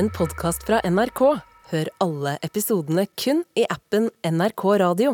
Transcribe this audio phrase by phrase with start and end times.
[0.00, 1.20] en podcast fra NRK.
[1.70, 5.12] Hør alle episodene kun i appen NRK Radio.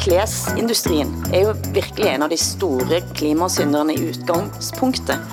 [0.00, 5.32] Klesindustrien er jo virkelig en av de store klimasynderne i utgangspunktet.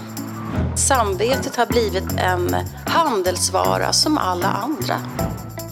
[0.80, 2.48] Samvetet har blivit en
[2.94, 5.02] handelsvara som alla andra.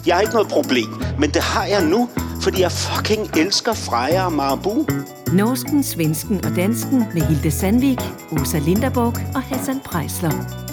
[0.04, 2.04] Jeg har ikke noget problem, men det har jeg nu,
[2.44, 4.84] fordi jeg fucking elsker Freja og Marabu.
[5.32, 10.65] Norsken, svensken og dansken med Hilde Sandvik, Åsa Linderborg og Hassan Prejsler.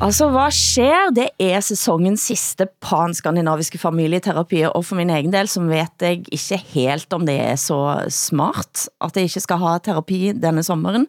[0.00, 1.10] Altså, hva skjer?
[1.12, 6.58] Det er sæsonens sidste pan-skandinaviske familieterapi, og for min egen del, så vet jeg ikke
[6.72, 7.76] helt om det er så
[8.08, 11.04] smart, at jeg ikke skal ha terapi denne sommeren.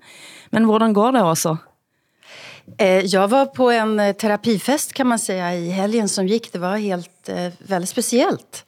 [0.51, 1.55] Men hvordan går det også?
[2.77, 6.51] Eh, Jag var på en eh, terapifest kan man säga i helgen som gick.
[6.51, 8.65] Det var helt eh, väldigt speciellt.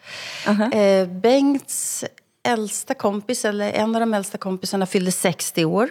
[0.48, 2.04] Eh, Bengts
[2.44, 5.90] äldsta kompis, eller en av de äldsta kompisarna, fyllde 60 år.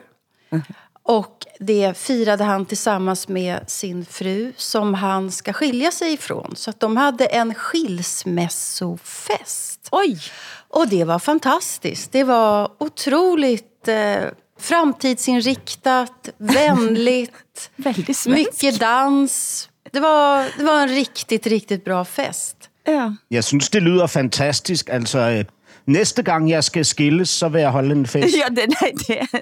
[1.05, 6.53] Och det firade han tillsammans med sin fru som han ska skilja sig ifrån.
[6.57, 9.89] Så att de hade en skilsmässofest.
[9.91, 10.21] Oj!
[10.69, 12.13] Och det var fantastiskt.
[12.13, 14.23] Det var otroligt eh,
[14.61, 17.71] framtidsinriktat, vänligt.
[17.77, 18.39] Väldigt svensk.
[18.39, 19.69] Mycket dans.
[19.91, 22.57] Det var, det var en riktigt, riktigt bra fest.
[22.85, 23.15] Ja.
[23.31, 24.89] Jeg synes, det lyder fantastisk.
[24.89, 25.45] Altså, øh,
[25.87, 28.37] næste gang jeg skal skilles, så vil jeg holde en fest.
[28.49, 28.91] Ja, det, nej,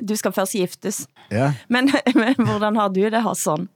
[0.01, 1.07] det, du skal først giftes.
[1.31, 1.53] Ja.
[1.69, 3.69] Men, men hvordan har du det, Hassan?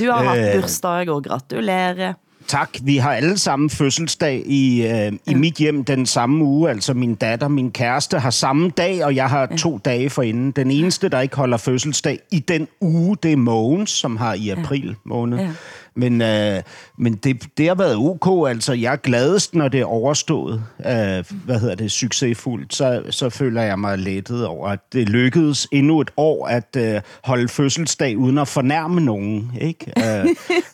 [0.00, 0.60] Du har haft Øh.
[0.60, 2.12] bursdag og gratulerer.
[2.48, 2.68] Tak.
[2.82, 6.70] Vi har alle sammen fødselsdag i, øh, i mit hjem den samme uge.
[6.70, 10.50] Altså min datter, min kæreste har samme dag, og jeg har to dage forinden.
[10.50, 14.48] Den eneste, der ikke holder fødselsdag i den uge, det er Mogens, som har i
[14.48, 15.48] april måned.
[15.94, 16.62] Men, øh,
[16.98, 18.48] men det, det har været ok.
[18.48, 20.62] Altså, jeg er gladest, når det er overstået.
[20.78, 21.92] Øh, hvad hedder det?
[21.92, 22.74] Succesfuldt.
[22.74, 27.00] Så, så føler jeg mig lettet over, at det lykkedes endnu et år at øh,
[27.24, 29.52] holde fødselsdag uden at fornærme nogen.
[29.60, 29.92] Ikke?
[29.98, 30.26] Øh,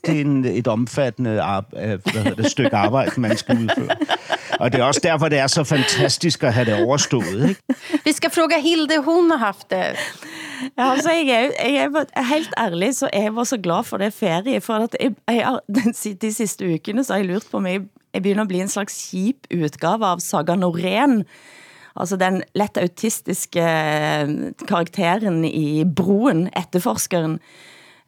[0.07, 3.97] det er en, et omfattende ar- øh, hvad hedder det, stykke arbejde, man skal udføre.
[4.61, 7.49] Og det er også derfor, det er så fantastisk at have det overstået.
[7.49, 7.63] Ikke?
[8.05, 9.85] Vi skal fråga Hilde, hun har haft det.
[10.79, 14.13] Ja, altså, jeg er, jeg er helt ærlig, så jeg var så glad for det
[14.13, 15.93] ferie, for at jeg, jeg har, den,
[16.23, 17.83] de sidste ukene, så har jeg lurt på, om jeg,
[18.15, 21.23] jeg begynder at blive en slags skip udgave av Saga Norén,
[21.97, 24.33] altså den let autistiske eh,
[24.67, 27.39] karakteren i Broen, etterforskeren.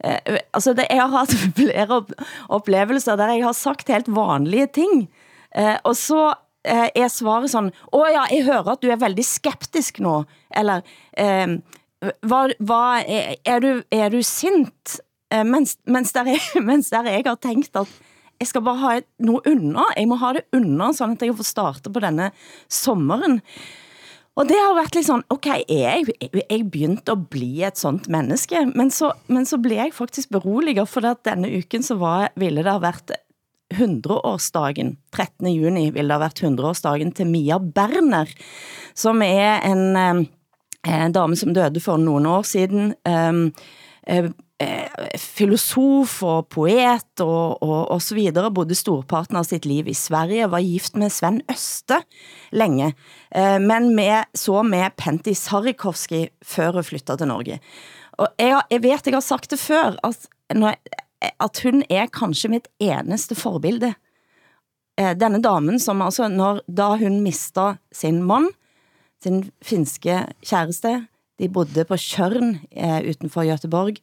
[0.03, 2.11] Eh, altså, det, jeg har haft flere op,
[2.49, 5.07] oplevelser, der jeg har sagt helt vanlige ting,
[5.55, 6.33] eh, og så
[6.65, 10.23] eh, er svaret sådan, åh ja, jeg hører at du er veldig skeptisk nu,
[10.55, 10.81] eller
[11.17, 11.59] eh,
[12.01, 14.99] Hva, hva er, er, du, er du sint?
[15.33, 17.89] Eh, mens, mens, der jeg, mens der jeg har tænkt at
[18.37, 21.35] jeg skal bare ha et, noget under, jeg må ha det under, sådan at jeg
[21.39, 22.29] får starte på denne
[22.69, 23.41] sommeren.
[24.37, 28.05] Og det har været lidt sådan, okay, er jeg, jeg begyndt at bli et sånt
[28.13, 28.61] menneske?
[28.75, 32.61] Men så, men så blev jeg faktisk beroliget, for at denne uken så var, ville
[32.61, 33.17] det have været
[33.73, 35.47] 100-årsdagen, 13.
[35.47, 38.29] juni ville det have været 100-årsdagen til Mia Berner,
[38.95, 40.27] som er en, eh,
[40.87, 43.53] en dame, som døde for nogle år siden, um,
[44.07, 44.29] eh,
[45.19, 50.47] filosof og poet og, og, og så videre, bodde storparten av sitt liv i Sverige,
[50.49, 51.99] var gift med Sven Øste
[52.51, 52.93] længe,
[53.35, 57.59] eh, men med, så med Pentti Sarrikovski før hun flyttede til Norge.
[58.17, 60.73] Og jeg, jeg vet, jeg har sagt det før, at, når,
[61.21, 63.93] jeg- at hun er kanskje mitt eneste forbilde.
[64.97, 68.49] Eh, denne damen, som altså, når, da hun mister sin mand,
[69.23, 71.07] sin finske kæreste,
[71.39, 73.99] de bodde på Kjørn eh, utenfor Göteborg,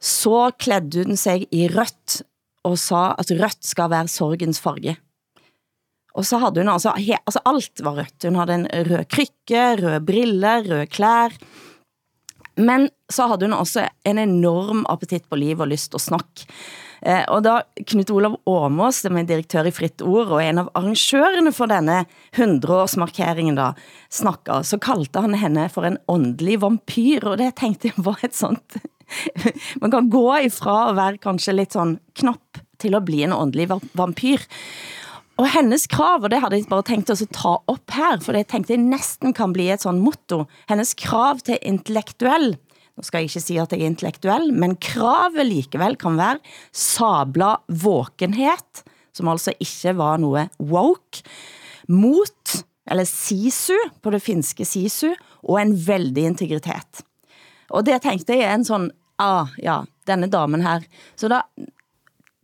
[0.00, 2.22] så klædde hun sig i rødt
[2.64, 4.96] og sa at rødt skal være sorgens farge.
[6.12, 8.24] Og så havde hun altså, he, altså alt var rødt.
[8.24, 11.32] Hun havde en rød krykke, rød briller, rød klær.
[12.56, 16.44] Men så havde hun også en enorm appetit på liv og lyst og snak.
[17.02, 20.70] Eh, og da Knut Olav Åmås, som er direktør i Fritt Ord, og en av
[20.78, 22.04] arrangørerne for denne
[22.36, 23.72] 100-årsmarkeringen da,
[24.12, 28.38] snakker, så kaldte han henne for en åndelig vampyr, og det tænkte jeg var et
[28.38, 28.78] sånt...
[29.82, 33.66] Man kan gå ifra at være kanskje lidt sådan knapp til at bli en åndelig
[33.98, 34.46] vampyr.
[35.40, 38.46] Og hennes krav, og det havde jeg bare tænkt at ta op her, for det
[38.48, 40.44] tænkte jeg næsten kan bli et sådan motto.
[40.70, 42.54] Hennes krav til intellektuel,
[43.02, 46.38] skal jeg ikke sige at jeg er intellektuel, men kravet likevel kan være
[46.72, 48.84] sabla våkenhet,
[49.14, 51.22] som altså ikke var noget woke,
[51.88, 55.12] mot, eller sisu, på det finske sisu,
[55.42, 57.02] og en veldig integritet.
[57.72, 60.84] Og det tænkte jeg er en sådan, ah, ja, denne damen her.
[61.16, 61.42] Så da,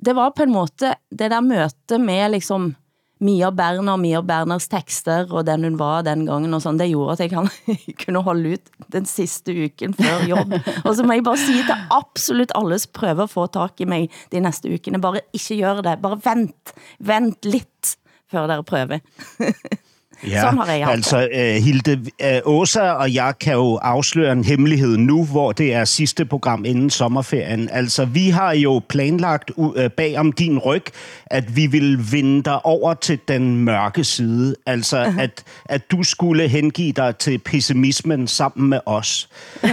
[0.04, 2.74] det var på en måte det der møte med liksom
[3.20, 7.12] Mia Berner, Mia Berners tekster, og den hun var den gangen, og sådan, det gjorde,
[7.16, 7.48] at jeg kan,
[8.04, 10.54] kunne holde ut den sidste uken før jobb.
[10.86, 14.08] og så må jeg bare sige til absolut alles prøver at få tag i mig
[14.32, 15.00] de næste ukene.
[15.00, 15.98] Bare ikke gør det.
[16.02, 16.74] Bare vent.
[17.00, 17.96] Vent lidt,
[18.30, 18.98] før dere prøver.
[20.26, 22.00] Ja, Sådan har jeg haft altså uh, Hilde,
[22.46, 26.64] uh, Åsa og jeg kan jo afsløre en hemmelighed nu, hvor det er sidste program
[26.64, 27.68] inden sommerferien.
[27.72, 30.82] Altså, vi har jo planlagt uh, bag om din ryg,
[31.26, 34.54] at vi vil vinde dig over til den mørke side.
[34.66, 35.20] Altså, uh-huh.
[35.20, 39.28] at, at du skulle hengive dig til pessimismen sammen med os.
[39.62, 39.70] uh,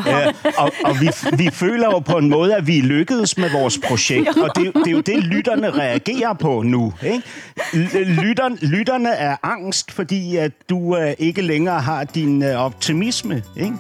[0.58, 4.38] og og vi, vi føler jo på en måde, at vi lykkedes med vores projekt,
[4.38, 6.94] og det, det er jo det, lytterne reagerer på nu.
[7.04, 7.22] Ikke?
[8.22, 13.44] Lytterne, lytterne er angst, fordi at du uh, ikke længere har din uh, optimisme.
[13.56, 13.76] Ikke?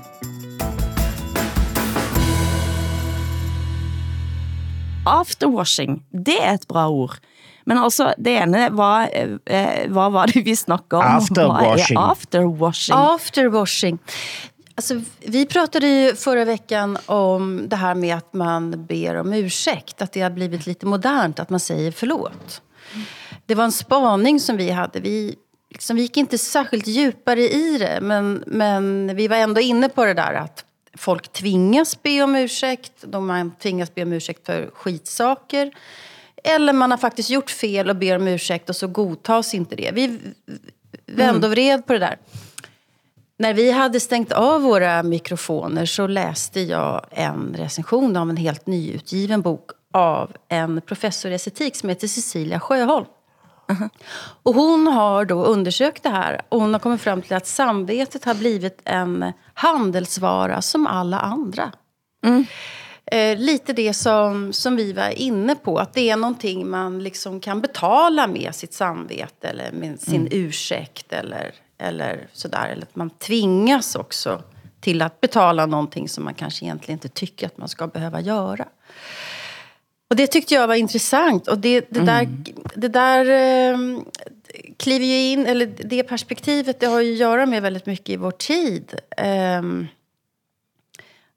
[5.05, 7.19] Afterwashing, det er et bra ord.
[7.65, 9.07] Men altså, det ene, hvad,
[9.45, 11.15] eh, hvad var det vi snakkede om?
[11.15, 11.97] Afterwashing.
[11.97, 12.99] Er afterwashing?
[12.99, 13.99] Afterwashing.
[14.75, 20.01] Alltså, vi pratade ju förra veckan om det här med att man ber om ursäkt.
[20.01, 22.61] Att det har blivit lite modernt att man säger förlåt.
[23.45, 24.99] Det var en spaning som vi hade.
[24.99, 25.35] Vi,
[25.75, 27.99] liksom, vi gick inte särskilt djupare i det.
[28.01, 30.65] Men, men vi var ändå inne på det där att
[30.97, 32.91] folk tvingas be om ursäkt.
[33.01, 35.71] De tvingas be om ursäkt för skitsaker.
[36.43, 39.91] Eller man har faktiskt gjort fel och ber om ursäkt och så godtas inte det.
[39.93, 40.19] Vi
[41.05, 42.17] vände och vred på det där.
[43.37, 48.67] När vi hade stängt av våra mikrofoner så läste jag en recension av en helt
[48.67, 53.05] nyutgiven bok av en professor i estetik som heter Cecilia Sjöholm.
[54.43, 58.25] Och hon har då undersökt det här och hon har kommit fram till att samvetet
[58.25, 61.71] har blivit en handelsvara som alla andra.
[63.11, 67.39] Eh, lite det som, som vi var inne på, att det är någonting man liksom
[67.39, 72.67] kan betala med sitt samvete eller med sin ursäkt eller, eller sådär.
[72.67, 74.41] Eller att man tvingas också
[74.79, 78.65] till att betala någonting som man kanske egentligen inte tycker att man ska behöva göra.
[80.09, 81.47] Och det tyckte jag var intressant.
[81.47, 82.27] Och det, det där,
[82.75, 83.77] det där eh,
[84.77, 88.17] kliver ju in, eller det perspektivet, det har ju att göra med väldigt mycket i
[88.17, 88.99] vår tid.
[89.17, 89.87] Ehm,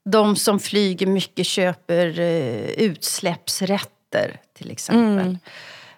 [0.05, 5.37] de som flyger mycket köper eh, utsläppsrätter till exempel.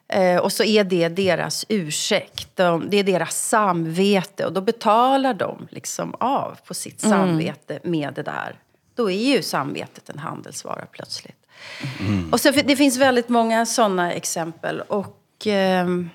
[0.07, 5.33] Eh, och så är det deras ursäkt, de, det är deras samvete och då betalar
[5.33, 8.59] de liksom av på sitt samvete med det där.
[8.95, 11.40] Då är ju samvetet en handelsvara plötsligt.
[12.31, 14.81] Och så, det finns väldigt många sådana exempel.
[14.81, 16.09] Och ehm,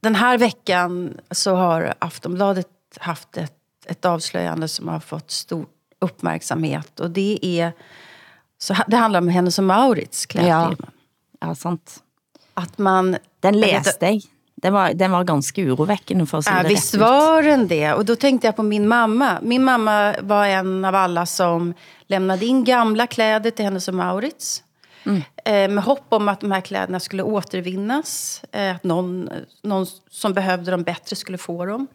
[0.00, 2.68] den här veckan så har Aftonbladet
[2.98, 3.56] haft ett,
[3.86, 5.66] ett avslöjande som har fått stor
[5.98, 7.00] uppmärksamhet.
[7.00, 7.72] Och det är...
[8.58, 10.88] Så, det handlar om Hennes och Maurits klädfirma.
[11.40, 12.02] Ja, sant.
[12.54, 13.16] Att man...
[13.40, 14.22] Den jag læste jeg.
[14.62, 17.92] Den var, den var ganske urovækkende, for at sige Ja, det visst var den det.
[17.92, 19.38] Och då tänkte jag på min mamma.
[19.42, 21.74] Min mamma var en av alla som
[22.12, 24.62] lämnade in gamla kläder till Hennes och Maurits.
[25.44, 28.42] Eh, med hopp om att de här kläderna skulle återvinnas.
[28.52, 29.30] Eh, att någon,
[29.62, 31.86] någon som behövde dem bättre skulle få dem.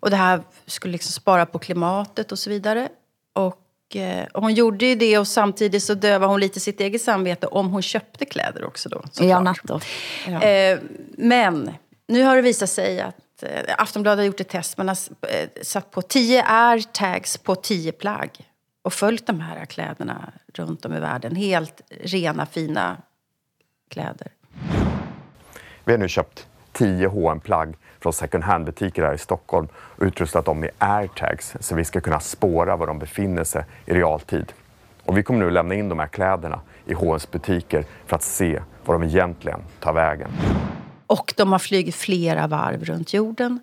[0.00, 2.88] Och det här skulle liksom spara på klimatet och så vidare.
[3.34, 7.02] Och, eh, och hon gjorde ju det och samtidigt så dövade hon lite sitt eget
[7.02, 9.02] samvete om hon köpte kläder också då.
[9.20, 9.82] Ja, nettopp.
[10.26, 10.42] Ja.
[10.42, 10.78] Eh,
[11.18, 11.70] men
[12.08, 14.76] nu har det visat sig att eh, Aftonbladet har gjort ett test.
[14.78, 18.45] Man har eh, satt på 10 airtags på 10 plagg.
[18.86, 21.36] Och följt de här kläderna runt om i världen.
[21.36, 22.96] Helt rena, fina
[23.90, 24.28] kläder.
[25.84, 30.44] Vi har nu köpt 10 hm plagg från second hand-butiker här i Stockholm och utrustat
[30.44, 34.52] dem med airtags så vi ska kunna spåra var de befinner sig i realtid.
[35.04, 38.60] Och vi kommer nu lämna in de här kläderna i H&M's butiker för att se
[38.84, 40.30] var de egentligen tar vägen.
[41.06, 43.60] Och de har flugit flera varv runt jorden.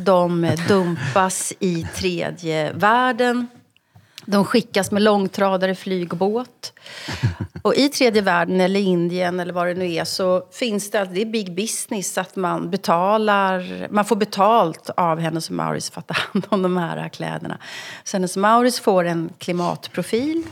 [0.00, 3.46] De dumpas i tredje världen.
[4.26, 6.72] De skickas med långtradare, flyg och båt.
[7.62, 11.20] Och i tredje världen eller Indien eller vad det nu är så finns det, det
[11.20, 16.06] är big business att man betalar, man får betalt av Hennes och Mauritz för att
[16.06, 17.58] ta hand om de här kläderna.
[18.04, 20.42] Så Hennes och Mauritz får en klimatprofil.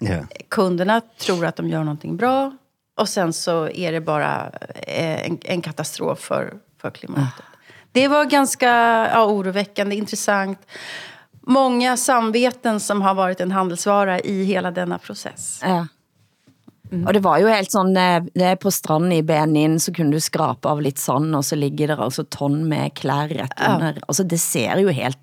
[0.00, 0.26] Ja.
[0.48, 2.56] Kunderna tror att de gör någonting bra.
[2.96, 4.50] Och sen så är det bara
[4.86, 7.44] eh, en, en katastrof för, för klimatet.
[7.92, 8.68] Det var ganska
[9.12, 10.58] ja, oroväckande, intressant.
[11.46, 15.60] Många samveten som har varit en handelsvara i hela denna process.
[15.62, 15.86] Ja.
[16.94, 17.94] Og det var jo helt sådan,
[18.34, 21.56] det er på stranden i Benin, så kunne du skrape av lidt sand, og så
[21.58, 23.74] ligger der altså ton med klær ret Ja.
[23.74, 23.98] under.
[24.08, 25.18] Altså det ser jo helt,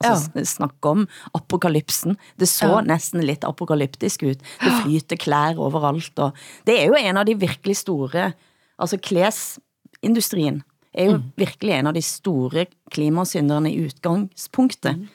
[0.00, 0.44] altså ja.
[0.44, 2.16] snakke om apokalypsen.
[2.40, 2.74] Det så Ja.
[2.78, 2.80] ja.
[2.80, 4.38] næsten lidt apokalyptisk ut.
[4.62, 6.32] Det flyter klær overalt, og
[6.66, 8.32] det er jo en av de virkelig store,
[8.78, 10.62] altså klæsindustrien
[10.94, 14.96] er jo virkelig en av de store klimasynderne i utgangspunktet.
[14.98, 15.08] Mm.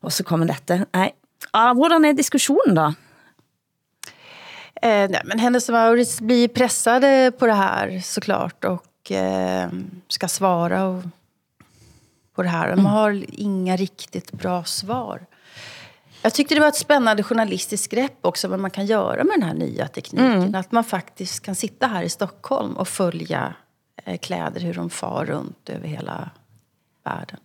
[0.00, 0.84] Og så kommer dette.
[0.92, 1.12] Nej.
[1.52, 2.92] Ah, hvordan er diskussionen da?
[4.82, 9.68] Eh, nej, men hennes och Maurits blir pressade på det här såklart och eh,
[10.08, 11.02] ska svara och,
[12.34, 12.76] på det här.
[12.76, 15.26] De har inga riktigt bra svar.
[16.22, 19.42] Jag tyckte det var ett spännande journalistiskt grepp också vad man kan göra med den
[19.42, 20.42] här nya tekniken.
[20.42, 20.54] Mm.
[20.54, 23.54] Att man faktiskt kan sitta här i Stockholm och följa
[24.04, 26.30] eh, kläder, hur de far runt över hela
[27.04, 27.40] världen.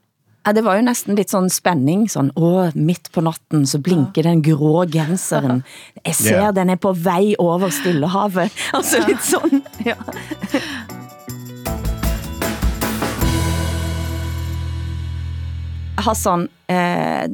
[0.45, 4.21] Ja, det var jo næsten lidt sådan spænding, sådan, åh, midt på natten, så blinker
[4.21, 5.63] den grå genseren.
[6.05, 6.55] Jeg ser, yeah.
[6.55, 8.53] den er på vej over Stillehavet.
[8.77, 9.95] Altså lidt sådan, ja.
[15.97, 17.25] Hassan, eh,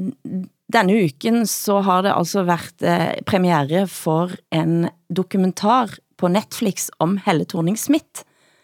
[0.71, 7.19] denne uken så har det altså været eh, premiere for en dokumentar på Netflix om
[7.25, 8.23] Helle Thorning-Schmidt.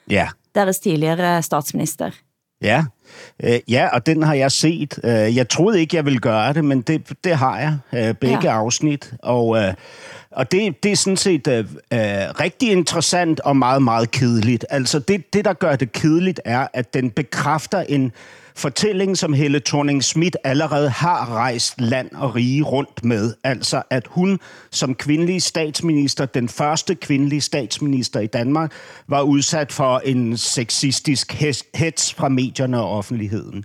[0.10, 0.16] Ja.
[0.16, 0.30] Yeah.
[0.56, 2.12] Deres tidligere statsminister.
[2.62, 2.86] Ja,
[3.44, 5.00] øh, ja, og den har jeg set.
[5.04, 7.78] Øh, jeg troede ikke, jeg ville gøre det, men det, det har jeg.
[7.94, 8.58] Øh, begge ja.
[8.58, 9.14] afsnit.
[9.24, 9.74] Og, øh,
[10.32, 12.00] og det, det er sådan set øh, øh,
[12.40, 14.66] rigtig interessant og meget, meget kedeligt.
[14.70, 18.12] Altså det, det, der gør det kedeligt, er, at den bekræfter en
[18.58, 23.34] fortælling, som Helle thorning Schmidt allerede har rejst land og rige rundt med.
[23.44, 24.40] Altså, at hun
[24.72, 28.72] som kvindelig statsminister, den første kvindelige statsminister i Danmark,
[29.08, 31.32] var udsat for en sexistisk
[31.76, 33.64] hets fra medierne og offentligheden.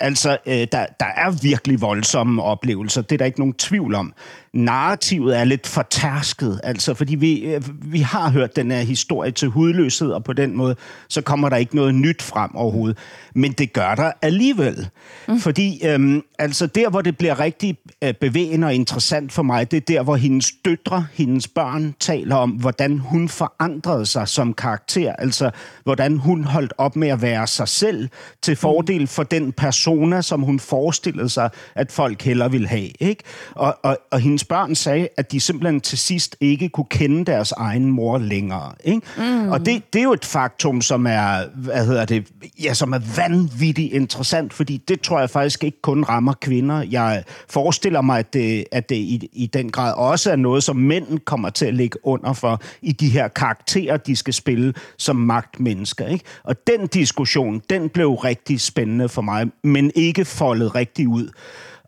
[0.00, 4.12] Altså, øh, der, der er virkelig voldsomme oplevelser, det er der ikke nogen tvivl om
[4.54, 9.48] narrativet er lidt fortærsket, altså fordi vi, øh, vi har hørt den her historie til
[9.48, 10.76] hudløshed, og på den måde,
[11.08, 12.98] så kommer der ikke noget nyt frem overhovedet.
[13.34, 14.88] Men det gør der alligevel.
[15.28, 15.38] Mm.
[15.38, 19.76] Fordi øhm, altså der, hvor det bliver rigtig øh, bevægende og interessant for mig, det
[19.76, 25.12] er der, hvor hendes døtre, hendes børn, taler om, hvordan hun forandrede sig som karakter.
[25.12, 25.50] Altså,
[25.84, 28.08] hvordan hun holdt op med at være sig selv
[28.42, 32.90] til fordel for den persona, som hun forestillede sig, at folk heller ville have.
[33.00, 33.22] Ikke?
[33.54, 37.52] Og, og, og hendes børn sagde, at de simpelthen til sidst ikke kunne kende deres
[37.52, 38.72] egen mor længere.
[38.84, 39.00] Ikke?
[39.16, 39.48] Mm.
[39.48, 42.26] Og det, det er jo et faktum, som er, hvad hedder det,
[42.62, 46.82] ja, som er vanvittigt interessant, fordi det tror jeg faktisk ikke kun rammer kvinder.
[46.90, 50.76] Jeg forestiller mig, at det, at det i, i den grad også er noget, som
[50.76, 55.16] mænd kommer til at ligge under for i de her karakterer, de skal spille som
[55.16, 56.06] magtmennesker.
[56.06, 56.24] Ikke?
[56.44, 61.30] Og den diskussion, den blev rigtig spændende for mig, men ikke foldet rigtig ud.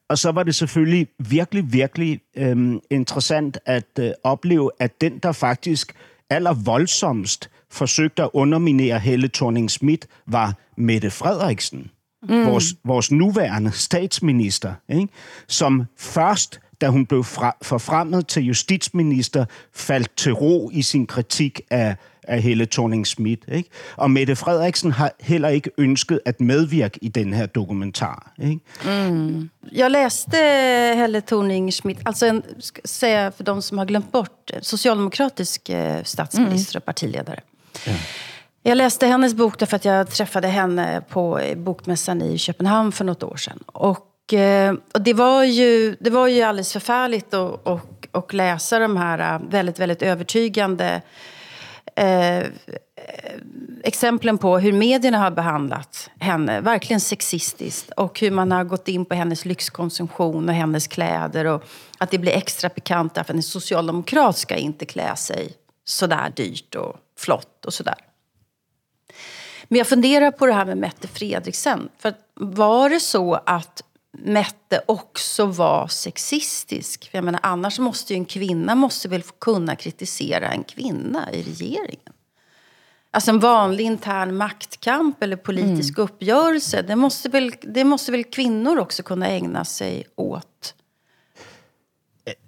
[0.09, 5.33] Og så var det selvfølgelig virkelig, virkelig øhm, interessant at øh, opleve, at den, der
[5.33, 5.93] faktisk
[6.31, 11.91] aller voldsomst forsøgte at underminere Helle thorning Schmidt, var Mette Frederiksen,
[12.29, 12.47] mm.
[12.47, 15.09] vores, vores nuværende statsminister, ikke?
[15.49, 21.61] som først da hun blev fra, forfremmet til justitsminister, faldt til ro i sin kritik
[21.71, 21.97] af
[22.29, 23.41] af Helle thorning Schmidt.
[23.49, 23.71] Ikke?
[23.97, 28.33] Og Mette Frederiksen har heller ikke ønsket at medvirke i den her dokumentar.
[28.43, 28.61] Ikke?
[29.11, 29.51] Mm.
[29.73, 30.37] Jag läste
[30.97, 32.43] Helle thorning Schmidt, alltså en,
[32.85, 37.41] säga för de som har glömt bort, socialdemokratisk eh, statsminister och partiledare.
[37.87, 37.93] Ja.
[38.63, 43.23] Jag läste hennes bok därför att jag träffade henne på bokmässan i Köpenhamn för något
[43.23, 43.59] år sedan.
[43.67, 44.03] Och, eh,
[44.33, 48.97] Eh, och det, var ju, det var ju alldeles förfärligt att och, och läsa de
[48.97, 51.03] här eh, väldigt, väldigt övertygande
[51.97, 52.47] eh,
[53.83, 57.91] exemplen på hur medierna har behandlat henne, verkligen sexistiskt.
[57.91, 61.45] Och hur man har gått in på hennes lyxkonsumtion och hennes kläder.
[61.45, 61.65] Och
[61.99, 65.53] att det blir extra pikant därför att en socialdemokrat ska inte klä sig
[65.85, 67.99] sådär dyrt och flott och sådär.
[69.69, 71.89] Men jag funderar på det här med Mette Fredriksen.
[71.99, 73.83] För var det så att
[74.19, 77.11] Mette också var sexistisk.
[77.11, 81.43] För jag menar, annars måste ju en kvinna måste väl kunna kritisera en kvinna i
[81.43, 82.13] regeringen.
[83.11, 86.05] Alltså en vanlig intern maktkamp eller politisk mm.
[86.05, 90.75] uppgörelse, det måste, väl, det måste väl kvinnor också kunna ägna sig åt.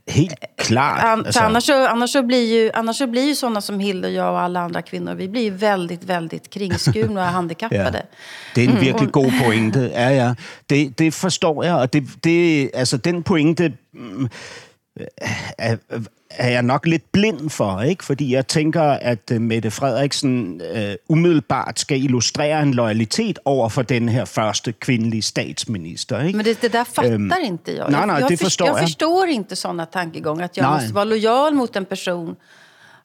[0.09, 1.05] Helt klart.
[1.05, 1.41] An, alltså.
[1.41, 4.33] annars, så, annars, så blir ju, annars så blir ju sådana som Hilda och jag
[4.33, 7.99] och alla andra kvinnor, vi blir väldigt, väldigt kringskurna och handikappade.
[8.11, 8.17] ja.
[8.55, 9.11] Det är en virkelig mm.
[9.11, 9.91] god pointe.
[9.95, 10.37] Ja, ja.
[10.67, 11.83] Det, det förstår jag.
[11.83, 14.29] Och det, det, alltså, den pointe mm,
[15.59, 15.77] er,
[16.31, 18.05] er jeg nok lidt blind for, ikke?
[18.05, 20.79] Fordi jeg tænker, at uh, Mette Frederiksen uh,
[21.09, 26.37] umiddelbart skal illustrere en loyalitet over for den her første kvindelige statsminister, ikke?
[26.37, 27.91] Men det, det der fattar um, inte jag.
[27.91, 28.77] Nej, nej, jag, det förstår jag.
[28.77, 30.73] Jag förstår inte sådana tankegångar, att jag nej.
[30.75, 32.37] måste vara lojal mot en person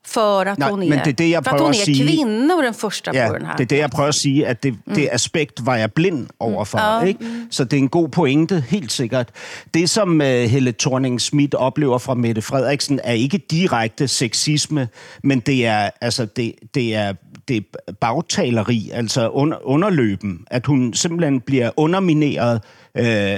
[0.06, 2.06] for at Nej, hun men det er det, jeg prøver at, sige.
[2.06, 3.56] kvinde den første ja, på den her.
[3.56, 4.96] det er det, jeg prøver at sige, at det, mm.
[4.96, 6.78] det aspekt var jeg blind overfor.
[6.78, 7.06] Mm.
[7.06, 7.08] Ja.
[7.08, 7.26] Ikke?
[7.52, 9.30] Så det er en god pointe, helt sikkert.
[9.74, 14.88] Det, som uh, Helle Thorning-Schmidt oplever fra Mette Frederiksen, er ikke direkte sexisme,
[15.24, 17.14] men det er, altså, det, det er
[17.48, 22.62] det er bagtaleri, altså under, underløben, at hun simpelthen bliver undermineret,
[22.98, 23.38] øh,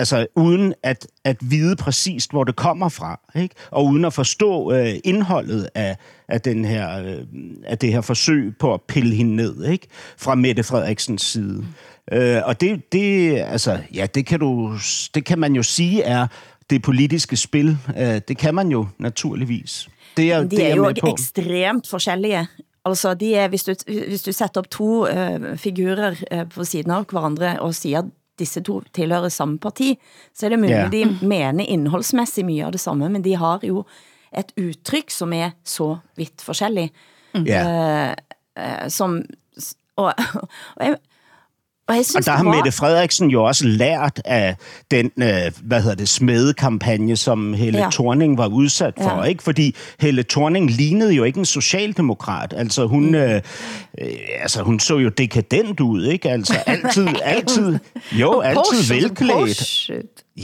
[0.00, 3.54] altså uden at, at vide præcist, hvor det kommer fra, ikke?
[3.70, 5.96] og uden at forstå øh, indholdet af,
[6.28, 7.24] af, den her, øh,
[7.64, 9.86] af det her forsøg på at pille hende ned, ikke?
[10.16, 11.66] fra Mette Frederiksens side.
[12.12, 14.76] Øh, og det, det, altså, ja, det kan, du,
[15.14, 16.26] det kan man jo sige er
[16.70, 17.78] det politiske spil.
[17.98, 19.88] Øh, det kan man jo naturligvis.
[20.16, 21.06] Det er, de det er, er jo på.
[21.06, 22.46] ekstremt forskellige.
[22.84, 23.74] Altså, de er, hvis, du,
[24.08, 28.02] hvis du sætter op to uh, figurer uh, på siden av hverandre og siger,
[28.40, 29.92] disse to tilhører samme parti,
[30.34, 30.88] så er det muligt, Ja.
[30.92, 33.84] de mener indholdsmæssigt mye af det samme, men de har jo
[34.38, 36.90] et udtryk, som er så vidt forskellig.
[37.46, 38.14] Ja.
[38.56, 39.20] Uh, som,
[39.96, 40.14] og,
[40.76, 40.96] og jeg,
[41.90, 44.56] og jeg Og synes, der det har Mette Frederiksen jo også lært af
[44.90, 47.88] den, øh, hvad hedder det, smedekampagne, som Helle ja.
[47.92, 49.22] Thorning var udsat for, Ja.
[49.22, 49.42] ikke?
[49.42, 52.54] Fordi Helle Thorning lignede jo ikke en socialdemokrat.
[52.56, 53.14] Altså hun, mm.
[53.14, 53.34] øh,
[54.00, 54.06] øh,
[54.42, 56.30] altså hun så jo dekadent ud, ikke?
[56.30, 57.78] Altså altid, altid,
[58.12, 59.90] jo, altid velklædt.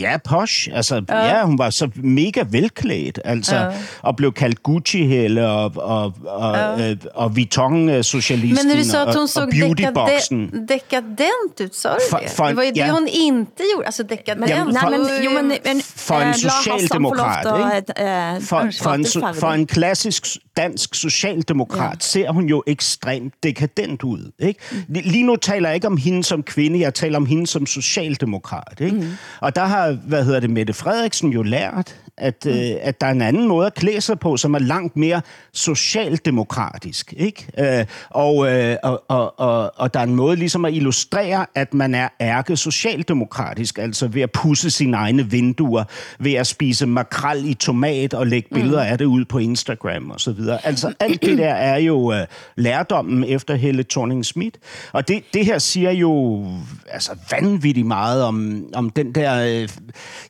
[0.00, 0.69] Ja, posh.
[0.73, 1.25] Altså, ja.
[1.38, 3.69] ja, hun var så mega velklædt, altså, ja.
[4.03, 6.91] og blev kaldt Gucci-helle og, og, og, ja.
[6.91, 10.41] øh, og Vuitton-socialisten Men du sa att hon og, såg og beautyboxen.
[10.50, 12.26] dekade, dekadent ut, sa du det?
[12.26, 12.91] fa- det var ju det ja.
[12.93, 13.87] hon inte gjorde.
[13.87, 14.50] Alltså dekadent.
[14.50, 17.93] Jamen, Nej, for- men, jo, men, men For en eh, lov socialdemokrat, ikke?
[18.05, 20.26] at, eh, For, for, en, for en klassisk
[20.57, 21.97] dansk socialdemokrat ja.
[22.00, 24.33] ser hun jo ekstremt dekadent ud.
[24.38, 24.61] Ikke?
[24.73, 27.67] Li- Lige nu taler jeg ikke om hende som kvinde, jeg taler om hende som
[27.67, 28.81] socialdemokrat.
[28.81, 28.97] Ikke?
[28.97, 29.09] Mm.
[29.41, 32.51] Og der har, hvad hedder det, Mette Frederiksen jo lært, at, mm.
[32.51, 35.21] øh, at der er en anden måde at klæde sig på, som er langt mere
[35.53, 37.15] socialdemokratisk.
[37.17, 37.79] Ikke?
[37.79, 41.75] Øh, og, øh, og, og, og, og der er en måde ligesom at illustrere, at
[41.75, 45.85] man er ærke socialdemokratisk, altså ved at pusse sine egne vinduer,
[46.19, 48.91] ved at spise makrel i tomat og lægge billeder mm.
[48.91, 50.67] af det ud på Instagram og så videre.
[50.67, 54.59] Altså alt det der er jo øh, lærdommen efter Helle thorning-Schmidt.
[54.93, 56.45] Og det, det her siger jo
[56.91, 59.69] altså vanvittigt meget om, om den der, øh,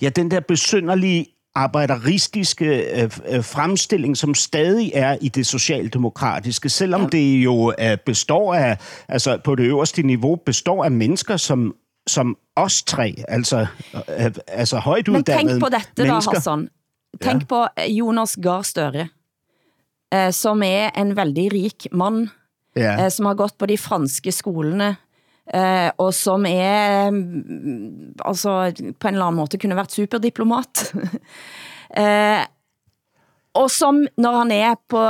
[0.03, 2.67] ja, den der besynderlige arbejderistiske
[3.03, 8.79] øh, øh, fremstilling, som stadig er i det socialdemokratiske, selvom det jo øh, består af,
[9.09, 11.75] altså på det øverste niveau, består af mennesker, som
[12.09, 13.67] som os tre, altså,
[14.19, 16.35] øh, altså højt Men uddannede tænk på dette da, mennesker.
[16.35, 16.69] Hassan.
[17.23, 17.47] Tænk ja.
[17.47, 19.09] på eh, Jonas Gahr Støre,
[20.15, 22.29] eh, som er en veldig rik mand,
[22.77, 23.05] Ja.
[23.05, 24.97] eh, som har gått på de franske skolene,
[25.55, 30.93] eh, og som er, mm, altså på en eller anden måde kunne været superdiplomat.
[32.03, 32.45] eh,
[33.57, 35.07] og som, når han er på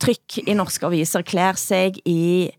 [0.00, 2.50] tryk i norske aviser, klær sig i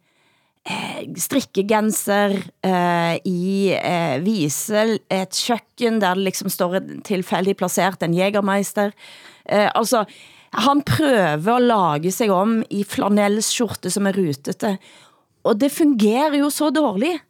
[0.66, 8.04] eh, strikkegenser, eh, i eh, visel, et køkken, der det liksom står et tilfældigt placeret
[8.04, 8.92] en jægermeister.
[9.46, 10.06] Eh, altså,
[10.56, 14.78] han prøver at lage sig om i flanellskjorte som er rutete,
[15.46, 17.22] og det fungerer jo så dårligt.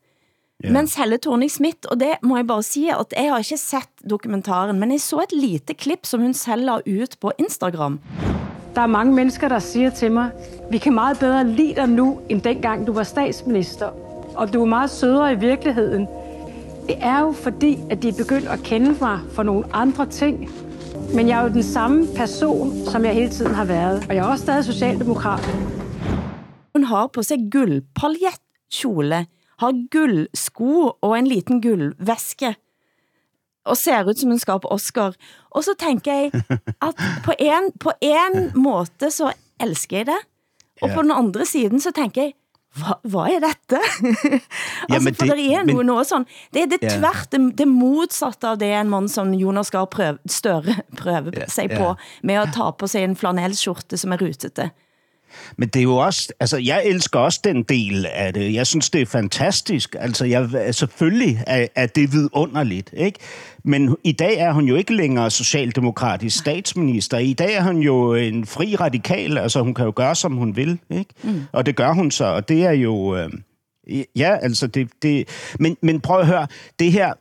[0.65, 0.73] Yeah.
[0.73, 4.79] Mens Helle Thorning-Schmidt, og det må jeg bare sige, at jeg har ikke sett dokumentaren,
[4.79, 7.99] men jeg så et lite klip, som hun selv la ut på Instagram.
[8.75, 10.29] Der er mange mennesker, der siger til mig,
[10.71, 13.89] vi kan meget bedre lide dig nu, end dengang du var statsminister.
[14.35, 16.07] Og du er meget sødere i virkeligheden.
[16.87, 20.49] Det er jo fordi, at de er begyndt at kende mig for nogle andre ting.
[21.13, 24.05] Men jeg er jo den samme person, som jeg hele tiden har været.
[24.09, 25.74] Og jeg er også stadig socialdemokrat.
[26.75, 29.25] Hun har på sig guldpaljettkjole,
[29.63, 32.55] har guldsko og en liten guldvæske,
[33.65, 35.13] og ser ut som hun skal på Oscar.
[35.55, 36.31] Og så tænker jeg,
[36.81, 39.31] at på en, på en måte så
[39.63, 40.19] elsker jeg det,
[40.81, 40.95] og Ja.
[40.95, 42.33] på den andre siden så tænker jeg,
[42.75, 43.79] hvad, hvad er dette?
[44.91, 46.89] altså, men for det- er men- noget, noget sådan, det er det Ja.
[46.99, 51.47] tvært, det, det modsatte av det en mand som Jonas Gahr prøve, Støre prøver Ja,
[51.47, 51.77] sig ja.
[51.79, 54.71] på, med at ta på sig en flanellskjorte som er rutete.
[55.57, 58.53] Men det er jo også, altså jeg elsker også den del af det.
[58.53, 59.95] Jeg synes, det er fantastisk.
[59.99, 63.19] Altså jeg, selvfølgelig er, er det vidunderligt, ikke?
[63.63, 67.17] Men i dag er hun jo ikke længere socialdemokratisk statsminister.
[67.17, 70.55] I dag er hun jo en fri radikal, altså hun kan jo gøre, som hun
[70.55, 71.13] vil, ikke?
[71.23, 71.41] Mm.
[71.51, 73.15] Og det gør hun så, og det er jo...
[73.15, 73.29] Øh,
[74.15, 74.89] ja, altså det...
[75.01, 75.27] det
[75.59, 76.47] men, men prøv at høre,
[76.79, 77.13] det her...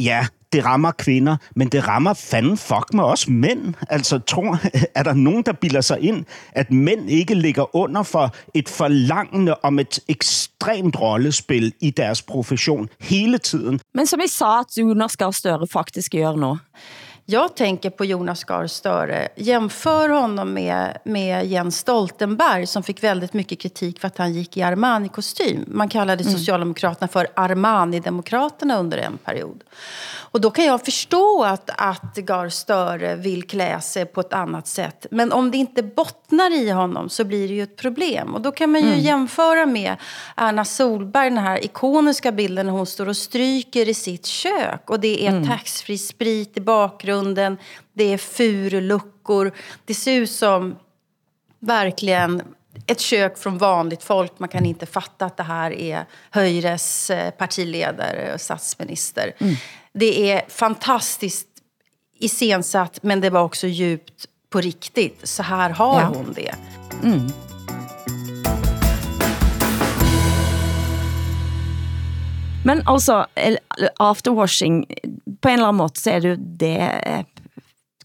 [0.00, 3.74] Ja, det rammer kvinder, men det rammer fanden fuck med også mænd.
[3.90, 4.58] Altså, tror,
[4.98, 9.54] er der nogen, der bilder sig ind, at mænd ikke ligger under for et forlangende
[9.62, 13.80] om et ekstremt rollespil i deres profession hele tiden?
[13.94, 16.58] Men som jeg sa, at Jonas Gahr Støre faktisk gør nu,
[17.26, 19.28] Jag tänker på Jonas Gahr Støre.
[19.36, 24.56] Jämför honom med, med Jens Stoltenberg som fick väldigt mycket kritik för att han gick
[24.56, 25.64] i Armani-kostym.
[25.66, 29.64] Man kallade Socialdemokraterna för Armani-demokraterna under en period.
[30.32, 34.66] Och då kan jag förstå att, att Gahr Støre vill klä sig på ett annat
[34.66, 35.06] sätt.
[35.10, 38.34] Men om det inte bottnar i honom så blir det ju ett problem.
[38.34, 39.96] Och då kan man ju jämföra med
[40.36, 44.90] Erna Solberg, den här ikoniska bilden när hon står och stryker i sitt kök.
[44.90, 47.11] Och det är taxfree sprit i bakgrunden,
[47.92, 49.52] det är furuluckor.
[49.84, 50.76] Det ser ut som
[51.58, 52.42] verkligen
[52.86, 54.32] ett kök från vanligt folk.
[54.38, 59.32] Man kan inte fatta att det här är Höjres eh, partiledare och statsminister.
[59.92, 61.48] Det är fantastiskt
[62.18, 65.20] iscensatt, men det var också djupt på riktigt.
[65.28, 66.06] Så här har Ja.
[66.06, 66.54] hon det.
[72.64, 73.24] Men altså,
[74.00, 74.84] afterwashing,
[75.40, 77.24] på en eller anden måde, så er det jo det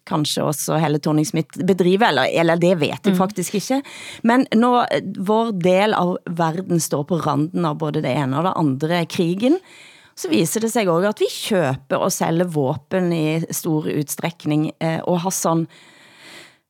[0.07, 3.81] kanskje også Helle Thorning-Smith bedriver, eller, eller det vet jeg faktisk ikke.
[4.23, 4.87] Men når
[5.27, 9.59] vår del av verden står på randen av både det ene og det andre krigen,
[10.17, 14.99] så viser det sig også at vi køber og sælger våben i stor udstrækning, eh,
[15.05, 15.67] og har sådan,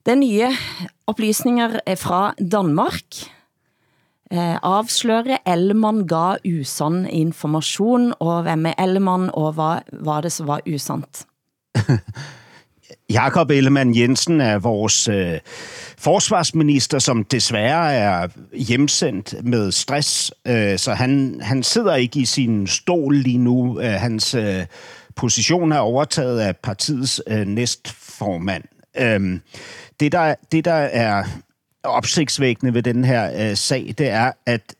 [0.04, 0.50] det nye
[1.08, 3.24] oplysninger eh, fra Danmark,
[4.32, 10.48] Eh, afsløre Ellemann ga usann information, og hvem er Ellemann, og hvad var det, som
[10.48, 11.26] var usant?
[13.10, 15.40] Jakob Ellemann Jensen er vores øh,
[15.98, 22.68] forsvarsminister, som desværre er hjemsendt med stress, øh, så han, han sidder ikke i sin
[22.68, 23.80] stol lige nu.
[23.80, 24.66] Øh, hans øh,
[25.16, 28.64] position er overtaget af partiets øh, næstformand.
[28.98, 29.40] Øh,
[30.00, 31.24] det, der, det, der er
[31.84, 34.76] opsigtsvækkende ved den her øh, sag, det er, at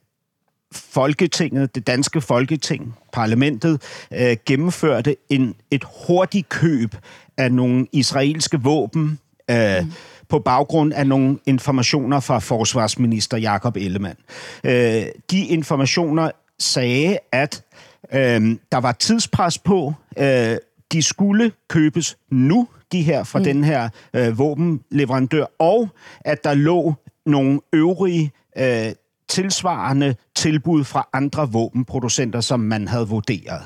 [0.72, 3.82] Folketinget, det danske Folketing, parlamentet,
[4.14, 6.94] øh, gennemførte en, et hurtigt køb
[7.36, 9.18] af nogle israelske våben
[9.50, 9.92] øh, mm.
[10.28, 14.18] på baggrund af nogle informationer fra forsvarsminister Jakob Ellemann.
[14.64, 17.64] Øh, de informationer sagde, at
[18.12, 20.56] øh, der var tidspres på, øh,
[20.92, 23.44] de skulle købes nu, de her fra mm.
[23.44, 25.88] den her øh, våbenleverandør, og
[26.20, 26.94] at der lå
[27.26, 28.92] nogle øvrige øh,
[29.28, 33.62] tilsvarende tilbud fra andre våbenproducenter, som man havde vurderet.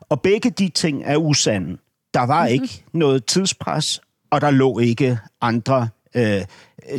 [0.00, 1.76] Og begge de ting er usande.
[2.14, 2.52] Der var mm-hmm.
[2.52, 6.42] ikke noget tidspres, og der lå ikke andre øh,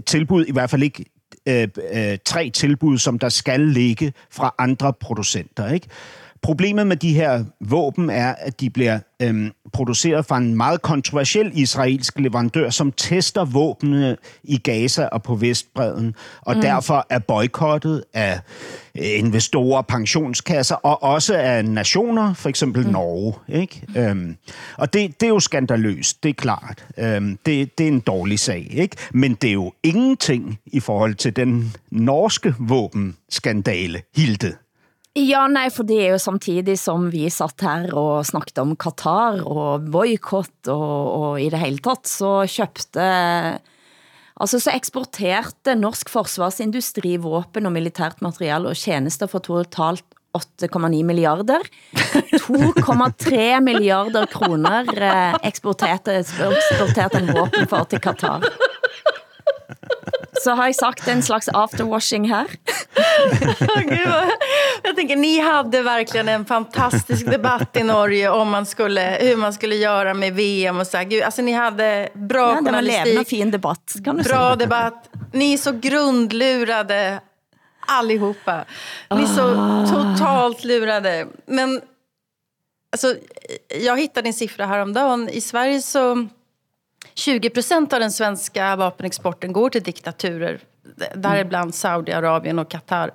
[0.05, 1.05] tilbud, i hvert fald ikke
[1.47, 5.71] øh, øh, tre tilbud, som der skal ligge fra andre producenter.
[5.71, 5.88] Ikke?
[6.45, 11.51] Problemet med de her våben er, at de bliver øhm, produceret fra en meget kontroversiel
[11.53, 16.62] israelsk leverandør, som tester våbnene i Gaza og på Vestbreden, og mm.
[16.62, 18.39] derfor er boykottet af
[18.97, 22.91] øh, investorer, pensionskasser og også af nationer, for eksempel mm.
[22.91, 23.60] Norge.
[23.60, 23.81] Ikke?
[23.97, 24.36] Øhm,
[24.77, 26.86] og det, det er jo skandaløst, det er klart.
[26.97, 28.95] Øhm, det, det er en dårlig sag, ikke?
[29.13, 34.53] men det er jo ingenting i forhold til den norske våbenskandale, Hilde.
[35.15, 39.39] Ja, nej, for det er jo samtidig som vi satt her og snakket om Qatar
[39.47, 43.06] og boykott og, og i det hele tatt, så købte,
[44.36, 50.04] altså så eksporterte norsk forsvarsindustri våpen og militært materiale og tjenester for totalt
[50.36, 51.63] 8,9 milliarder.
[51.95, 58.43] 2,3 milliarder kroner eh, eksporterte, eksporterte en våpen for til Qatar.
[60.43, 62.51] Så har jeg sagt en slags afterwashing her.
[63.89, 64.34] Gud,
[64.88, 69.54] jag tänker, ni hade verkligen en fantastisk debatt i Norge om man skulle, hur man
[69.54, 70.80] skulle göra med VM.
[70.80, 71.04] Och så här.
[71.04, 74.65] Gud, alltså, ni hade bra Ja, det var journalistik, fin debatt, kan du bra sige.
[74.65, 75.10] debatt.
[75.34, 77.19] Ni är så grundlurade
[77.88, 78.65] allihopa.
[79.10, 79.54] Ni är så
[79.95, 81.28] totalt lurade.
[81.45, 81.82] Men
[82.91, 83.15] alltså,
[83.82, 85.30] jag hittade en siffra häromdagen.
[85.30, 86.28] I Sverige så
[87.13, 90.60] 20 procent av den svenska vapenexporten går till diktaturer.
[91.15, 93.12] Däribland Saudiarabien och Qatar.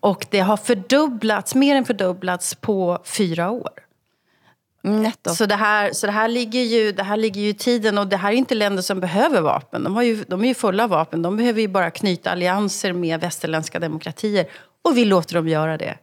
[0.00, 3.70] Och det har fördubblats, mer än fördubblats på fyra år.
[4.82, 5.36] Nettopp.
[5.36, 8.06] Så det, här, så det, här ligger ju, det här ligger ju i tiden och
[8.06, 9.84] det här är inte länder som behöver vapen.
[9.84, 11.22] De, har ju, de är ju fulla av vapen.
[11.22, 14.46] De behöver ju bara knyta allianser med västerländska demokratier.
[14.82, 15.98] Och vi låter dem göra det.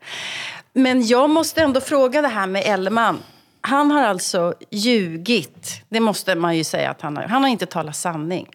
[0.74, 3.20] Men jag måste ändå fråga det här med Elleman.
[3.62, 5.84] Han har alltså ljugit.
[5.90, 7.24] Det måste man ju säga att han har.
[7.24, 8.48] Han har inte talat sanning.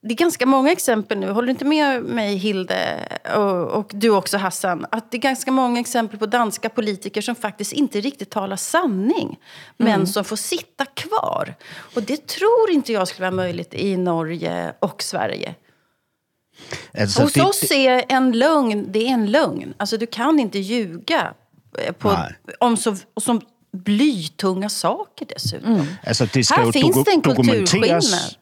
[0.00, 4.10] Det är ganska många exempel nu, håller du inte med mig Hilde och, och du
[4.10, 8.30] också Hassan, att det är ganska många exempel på danska politiker som faktiskt inte riktigt
[8.30, 9.38] talar sanning,
[9.76, 11.54] men som får sitta kvar.
[11.94, 15.54] Och det tror inte jag skulle vara möjligt i Norge och Sverige.
[16.98, 19.74] Altså, Hos oss är en lögn, det är en lögn.
[19.76, 21.34] Alltså du kan inte ljuga
[21.78, 22.34] eh, på, Nej.
[22.60, 23.40] om så, som
[23.72, 25.74] blytunga saker dessutom.
[25.74, 25.86] Mm.
[26.06, 28.38] Altså, det skal Her jo finns det en dokumenteres.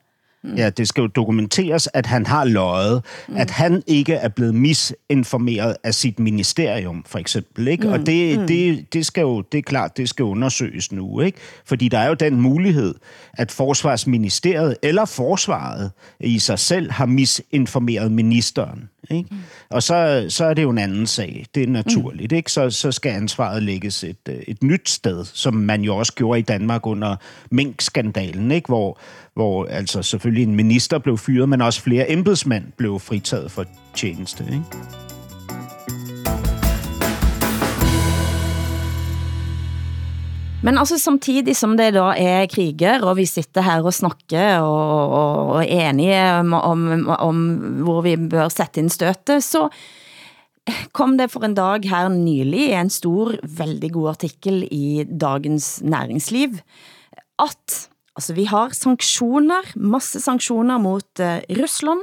[0.47, 0.55] Mm.
[0.55, 3.37] Ja, det skal jo dokumenteres, at han har løjet, mm.
[3.37, 7.69] at han ikke er blevet misinformeret af sit ministerium, for eksempel.
[7.69, 7.87] Ikke?
[7.87, 7.93] Mm.
[7.93, 8.47] Og det, mm.
[8.47, 11.21] det, det, skal jo, det er klart, det skal undersøges nu.
[11.21, 11.39] Ikke?
[11.65, 12.95] Fordi der er jo den mulighed,
[13.35, 18.89] at forsvarsministeriet eller forsvaret i sig selv har misinformeret ministeren.
[19.11, 19.29] Ikke?
[19.31, 19.37] Mm.
[19.71, 21.47] Og så, så er det jo en anden sag.
[21.55, 22.33] Det er naturligt.
[22.33, 22.37] Mm.
[22.37, 22.53] Ikke?
[22.53, 26.43] Så, så skal ansvaret lægges et, et nyt sted, som man jo også gjorde i
[26.43, 27.17] Danmark under
[27.51, 28.67] Mink-skandalen, ikke?
[28.67, 28.99] Hvor,
[29.37, 34.45] hvor altså selvfølgelig en minister blev fyret, men også flere embedsmænd blev fritaget for tjeneste.
[34.49, 34.65] Ikke?
[40.65, 45.11] Men altså samtidig som det da er kriger, og vi sitter her og snakker og,
[45.11, 47.37] og, og er enige om, om, om
[47.85, 49.69] hvor vi bør sætte ind støtte, så
[50.97, 56.57] kom det for en dag her nylig en stor, veldig god artikel i Dagens Næringsliv,
[57.39, 62.01] at altså, vi har sanktioner, masse sanktioner mot uh, Rusland,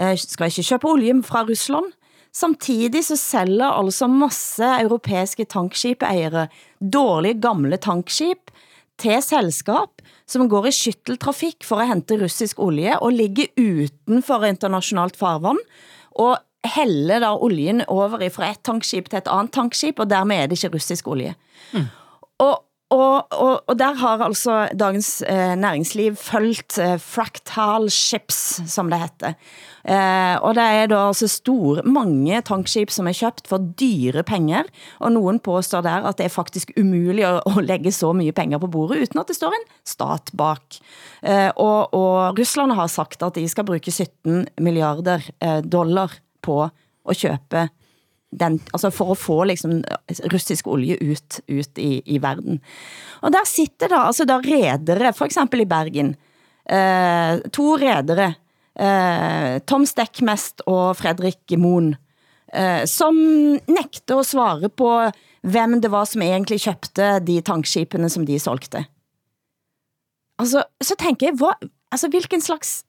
[0.00, 1.92] uh, skal ikke købe olie fra Rusland,
[2.38, 6.46] Samtidig så sælger altså masse europæiske tankskipejere
[6.92, 8.52] dårlige gamle tankskip
[8.98, 14.44] til selskab, som går i skytteltrafik for at hente russisk olie og ligger uden for
[14.44, 15.58] internationalt farvand,
[16.10, 20.46] og hælder da olien over fra et tankskip til et andet tankskip, og dermed er
[20.46, 21.34] det ikke russisk olie.
[21.72, 21.86] Mm.
[22.38, 28.88] Og og, og, og der har altså Dagens eh, Næringsliv følt eh, Fractal Ships, som
[28.88, 29.34] det heter.
[29.84, 34.70] Eh, og det er da altså stor, mange tankskip som er købt for dyre penger,
[35.04, 38.58] og nogen påstår der, at det er faktisk umuligt at, at lægge så mye penger
[38.62, 40.80] på bordet, uden at det står en stat bak.
[41.22, 46.62] Eh, og, og Rusland har sagt, at de skal bruge 17 milliarder eh, dollar på
[47.08, 47.68] at købe
[48.30, 49.78] den, altså for at få liksom
[50.32, 52.60] russisk olje ut, ut i, i verden.
[53.22, 56.14] Og der sitter der, altså der redere, for eksempel i Bergen,
[56.68, 58.34] eh, to redere,
[58.76, 61.94] eh, Tom Steckmest og Fredrik Moen,
[62.52, 63.16] eh, som
[63.68, 64.92] nægte at svare på,
[65.42, 68.84] hvem det var, som egentlig købte de tankskipene, som de solgte.
[70.38, 72.84] Altså, så tænker jeg, hvad, altså, hvilken slags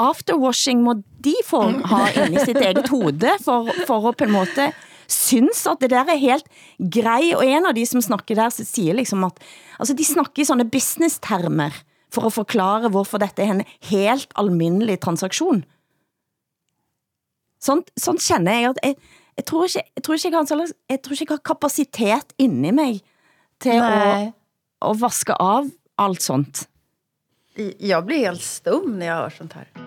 [0.00, 4.34] afterwashing må de få ha inde i sitt eget hode for, for at på en
[4.34, 4.70] måte
[5.10, 8.98] synes at det der er helt grei, og en av de som snakker der siger
[8.98, 9.38] liksom at,
[9.78, 11.74] altså de snakker i sånne business-termer
[12.12, 15.64] for at forklare hvorfor dette er en helt almindelig transaktion.
[17.62, 18.98] Sånt, sånt känner jeg at jeg,
[19.38, 22.68] jeg, tror ikke, jeg, tror ikke jeg, har, jeg tror ikke jeg har kapacitet inde
[22.68, 23.02] i mig
[23.62, 24.32] til at,
[24.84, 26.66] at vaske av alt sånt.
[27.56, 29.85] Jeg blir helt stum når jeg hører sånt her.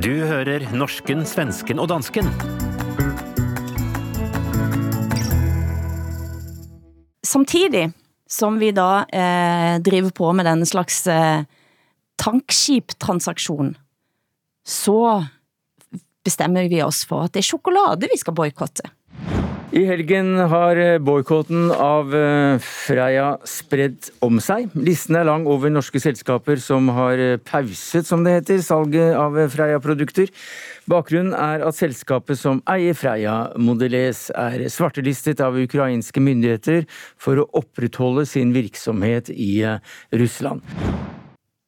[0.00, 2.28] Du hører norsken, svensken og dansken.
[7.26, 7.90] Samtidig
[8.30, 11.44] som vi da eh, driver på med den slags eh,
[12.22, 13.74] tankskiptransaksjon,
[14.64, 14.98] så
[16.24, 18.88] bestemmer vi oss for at det er chokolade vi skal boykotte.
[19.72, 24.66] I helgen har eh, boikotten av eh, Freia spredt om seg.
[24.76, 29.38] Listen er lang over norske selskaper som har eh, pauset, som det heter, salget av
[29.54, 30.28] Freia-produkter.
[30.92, 36.84] Bakgrunnen er at selskapet som eier Freia Modeles, er svartelistet av ukrainske myndigheter
[37.16, 39.64] for å opprettholde sin virksomhet i
[40.12, 40.60] Russland.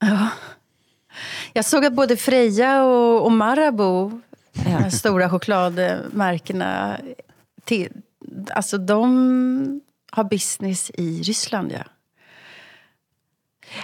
[0.05, 0.35] Ja.
[1.57, 4.19] Jeg så at både Freia og, Marabou,
[4.61, 6.75] de store chokladmärkena,
[7.65, 7.93] till,
[8.51, 11.85] alltså de har business i Ryssland, ja.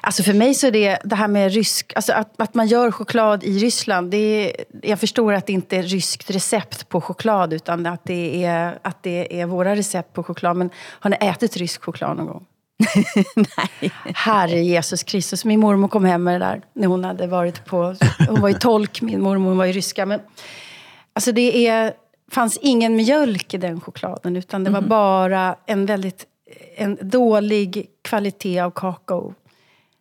[0.00, 2.90] Alltså för mig så är det det här med rysk, alltså att, att man gör
[2.90, 4.10] choklad i Ryssland.
[4.10, 8.44] Det är, jag förstår att det inte är ryskt recept på choklad utan att det,
[8.44, 10.56] är, att det är våra recept på choklad.
[10.56, 12.46] Men har ni ätit rysk choklad någon gång?
[13.36, 13.92] Nej.
[14.14, 15.44] Herre Jesus Kristus.
[15.44, 17.94] Min mormor kom hem med det där när hon hade varit på...
[18.28, 20.06] Hon var ju tolk, min mormor var ju ryska.
[20.06, 20.20] Men,
[21.12, 21.92] alltså det är
[22.30, 24.88] fanns ingen mjölk i den chokladen utan det var mm.
[24.88, 26.26] bara en väldigt
[26.76, 29.34] en dålig kvalitet av kakao.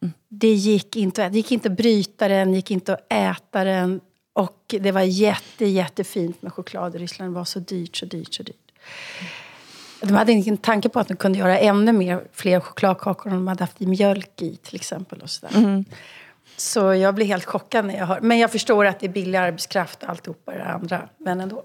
[0.01, 0.13] Mm.
[0.27, 4.01] Det gick inte, det gick inte att bryta den, gick inte att äta den.
[4.33, 7.31] Och det var jätte, jättefint med choklad i Ryssland.
[7.31, 8.71] Det var så dyrt, så dyrt, så dyrt.
[10.01, 13.47] De hade ingen tanke på att de kunde göra ännu mer, fler chokladkakor om de
[13.47, 15.21] hade haft i mjölk i till exempel.
[15.21, 15.57] Och sådär.
[15.57, 15.85] Mm.
[16.57, 18.19] Så jag blir helt chockad när jag hör.
[18.21, 21.09] Men jag förstår att det är billig arbetskraft alltihopa det andra.
[21.17, 21.63] Men ändå.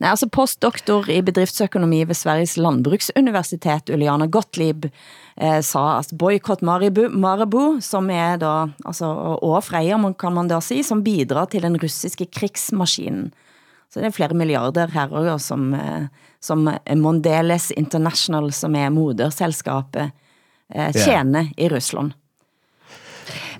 [0.00, 4.88] Nej, altså postdoktor i bedriftsøkonomi ved Sveriges Landbruksuniversitet, Uliana Gottlieb,
[5.36, 8.54] eh, sa at boykott Maribu, Maribu, som er da,
[8.84, 13.30] altså, og Freja kan man da si, som bidrar til den russiske krigsmaskinen.
[13.90, 16.06] Så det er flere milliarder her også, som, eh,
[16.40, 20.12] som Mondelez International, som er moderselskapet,
[20.74, 22.12] eh, tjener i Rusland.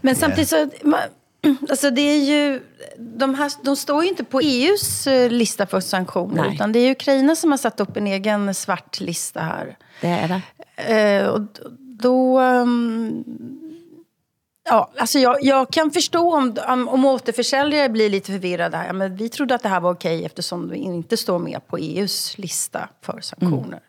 [0.02, 0.68] Men samtidigt så,
[1.70, 2.62] alltså det är ju,
[2.98, 6.42] de, här, de står ju inte på EUs eh, lista för sanktioner.
[6.42, 6.54] Nej.
[6.54, 9.76] Utan det är Ukraina som har satt upp en egen svart lista här.
[10.00, 10.42] Det er det.
[10.94, 11.40] Eh, och
[11.78, 12.38] då...
[12.38, 13.24] ehm,
[14.64, 18.92] ja, alltså jag, jag kan förstå om, om, om återförsäljare blir lite förvirrade här.
[18.92, 22.38] Men vi trodde att det här var okej eftersom vi inte står med på EUs
[22.38, 23.80] lista för sanktioner.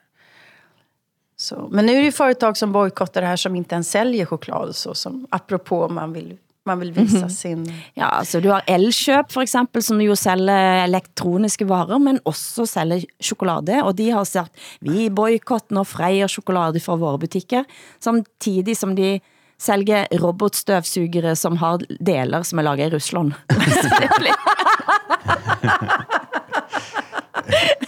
[1.35, 4.25] Så, men nu är det ju företag som bojkottar det här som inte ens säljer
[4.25, 4.75] choklad.
[4.75, 7.63] Så, som, apropå om man vill, man vill visa sin...
[7.97, 13.01] Ja, altså du har Elkjøp for eksempel, som jo sælger elektroniske varer, men også sælger
[13.23, 17.63] chokolade, og de har sagt, vi boykotter når Freia chokolade fra våre butikker,
[18.03, 19.19] samtidig som de
[19.61, 23.33] sælger robotstøvsugere, som har deler, som er laget i Rusland.
[23.81, 24.37] Så det blir-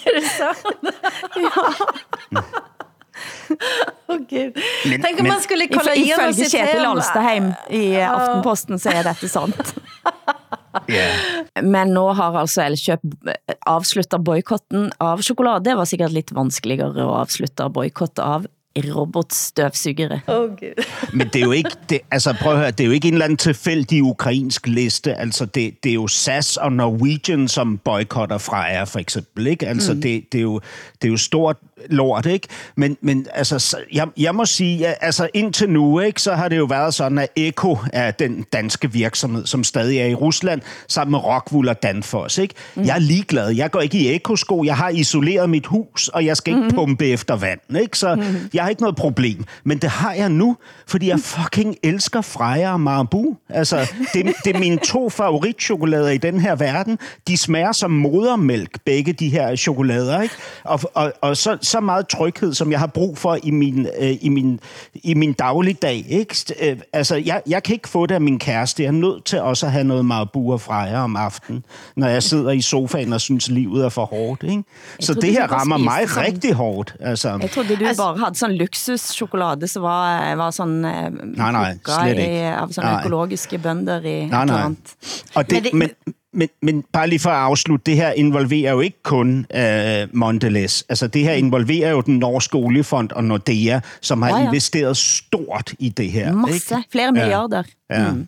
[0.05, 0.65] Är det sant?
[1.35, 2.41] ja.
[4.29, 4.57] Gud.
[4.85, 6.91] Men- Tänk om men- man skulle kolla igenom sitt Kjetil hem.
[6.91, 9.73] Alstaheim i Aftenposten, så er dette sant.
[10.89, 11.05] Ja.
[11.61, 13.03] Men nå har altså Elkjøp
[13.69, 15.67] avsluttet boykotten av chokolade.
[15.69, 20.21] Det var sikkert lidt vanskeligere å avslutte boykott av robotstøvsugere.
[20.59, 20.85] Gud.
[21.17, 23.13] Men det er jo ikke, det, altså prøv at høre, det er jo ikke en
[23.13, 25.13] eller anden tilfældig ukrainsk liste.
[25.13, 29.47] Altså det, det er jo SAS og Norwegian, som boykotter fra Air for eksempel.
[29.47, 29.67] Ikke?
[29.67, 30.01] Altså mm.
[30.01, 30.61] det, det, er jo,
[31.01, 31.57] det er jo stort
[31.89, 32.47] lort, ikke?
[32.75, 36.49] Men, men altså, så- jeg, jeg må sige, at, altså indtil nu, ikke, så har
[36.49, 40.61] det jo været sådan, at Eko er den danske virksomhed, som stadig er i Rusland,
[40.87, 42.53] sammen med Rockwool og Danfoss, ikke?
[42.75, 42.83] Mm.
[42.83, 43.49] Jeg er ligeglad.
[43.49, 44.63] Jeg går ikke i Eko-sko.
[44.63, 46.75] Jeg har isoleret mit hus, og jeg skal ikke mm.
[46.75, 47.97] pumpe efter vand, ikke?
[47.97, 48.23] Så mm.
[48.53, 49.45] jeg har ikke noget problem.
[49.63, 53.37] Men det har jeg nu, fordi jeg fucking elsker Freja og Marabu.
[53.49, 56.99] Altså, det, det er mine to favoritchokolader i den her verden.
[57.27, 60.35] De smager som modermælk, begge de her chokolader, ikke?
[60.63, 64.17] Og, og, og så, så meget tryghed, som jeg har brug for i min, øh,
[64.21, 64.59] i min,
[64.93, 66.35] i min dagligdag, ikke?
[66.61, 68.83] Øh, altså, jeg, jeg kan ikke få det af min kæreste.
[68.83, 71.63] Jeg er nødt til også at have noget Marabu og Freja om aftenen,
[71.95, 74.63] når jeg sidder i sofaen og synes, livet er for hårdt, ikke?
[74.99, 76.95] Så troede, det her rammer mig sådan- rigtig hårdt.
[76.99, 81.93] Altså, Jeg trodde, du bare havde sådan luksuschokolade, som var, var sådan Nej, nej, plukket
[82.03, 82.43] slet i, ikke.
[82.43, 83.01] av sådan Nej.
[83.01, 84.71] økologiske bønder i Nej, nej.
[85.35, 88.79] Og det, men, men, men, men bare lige for at afslutte, det her involverer jo
[88.79, 90.83] ikke kun øh, Mondelez.
[90.89, 94.97] Altså det her involverer jo den norske oliefond og Nordea, som har Ja, ja, investeret
[94.97, 96.33] stort i det her.
[96.33, 96.89] Masse, ikke?
[96.91, 97.63] flere milliarder.
[97.89, 98.11] Ja.
[98.11, 98.27] Mm.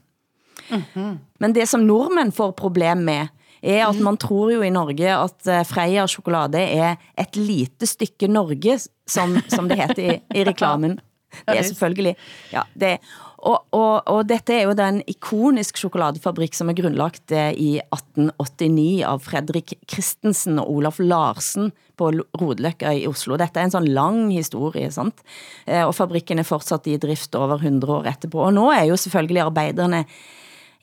[1.39, 3.27] Men det som nordmænd får problem med,
[3.63, 8.27] er at man tror jo i Norge at eh, Freia chokolade er et lite stykke
[8.27, 10.99] Norge, som, som det heter i, i reklamen.
[11.47, 12.15] Det er selvfølgelig.
[12.53, 12.97] Ja, det,
[13.45, 19.03] og, og, og dette er jo den ikonisk chokoladefabrikk som er grundlagt eh, i 1889
[19.05, 22.05] av Fredrik Christensen og Olaf Larsen på
[22.41, 23.37] Rodløkka i Oslo.
[23.39, 25.17] Dette er en sånn lang historie, sant?
[25.65, 28.37] Eh, Og fabrikken er fortsat i drift over 100 år etterpå.
[28.47, 30.01] Og nå er jo selvfølgelig arbejderne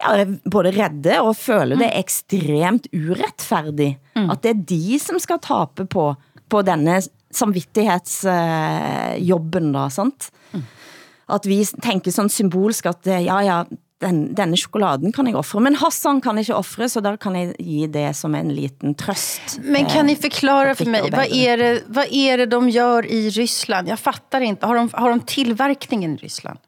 [0.02, 0.10] ja,
[0.50, 3.98] både redde og føler det ekstremt uretfærdigt,
[4.32, 6.14] at det er de, som skal tape på,
[6.50, 7.00] på denne
[7.32, 10.30] samvittighedsjobben, da, sant?
[11.32, 13.62] At vi tænker sådan symbolsk, at eh, ja, ja,
[14.02, 17.54] den, denne chokoladen kan jeg offre, men Hassan kan ikke offre, så der kan jeg
[17.58, 19.58] gi det som en liten trøst.
[19.62, 23.06] Men kan ni eh, förklara för mig, vad är, det, vad är det de gör
[23.06, 23.88] i Ryssland?
[23.88, 24.66] Jag fattar inte.
[24.66, 26.58] Har de, har de tillverkningen i Ryssland?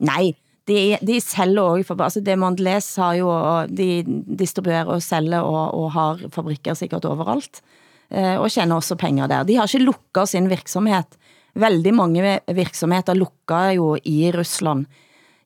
[0.00, 0.34] Nej,
[0.66, 3.30] de, de sælger også, for, altså det Mondelez har jo,
[3.66, 4.04] de
[4.38, 7.62] distribuerer og sælger og, og har fabrikker sikkert overalt,
[8.10, 9.42] eh, og tjener også penger der.
[9.48, 11.18] De har ikke lukket sin virksomhed.
[11.58, 14.86] Veldig mange virksomheter lukker jo i Rusland.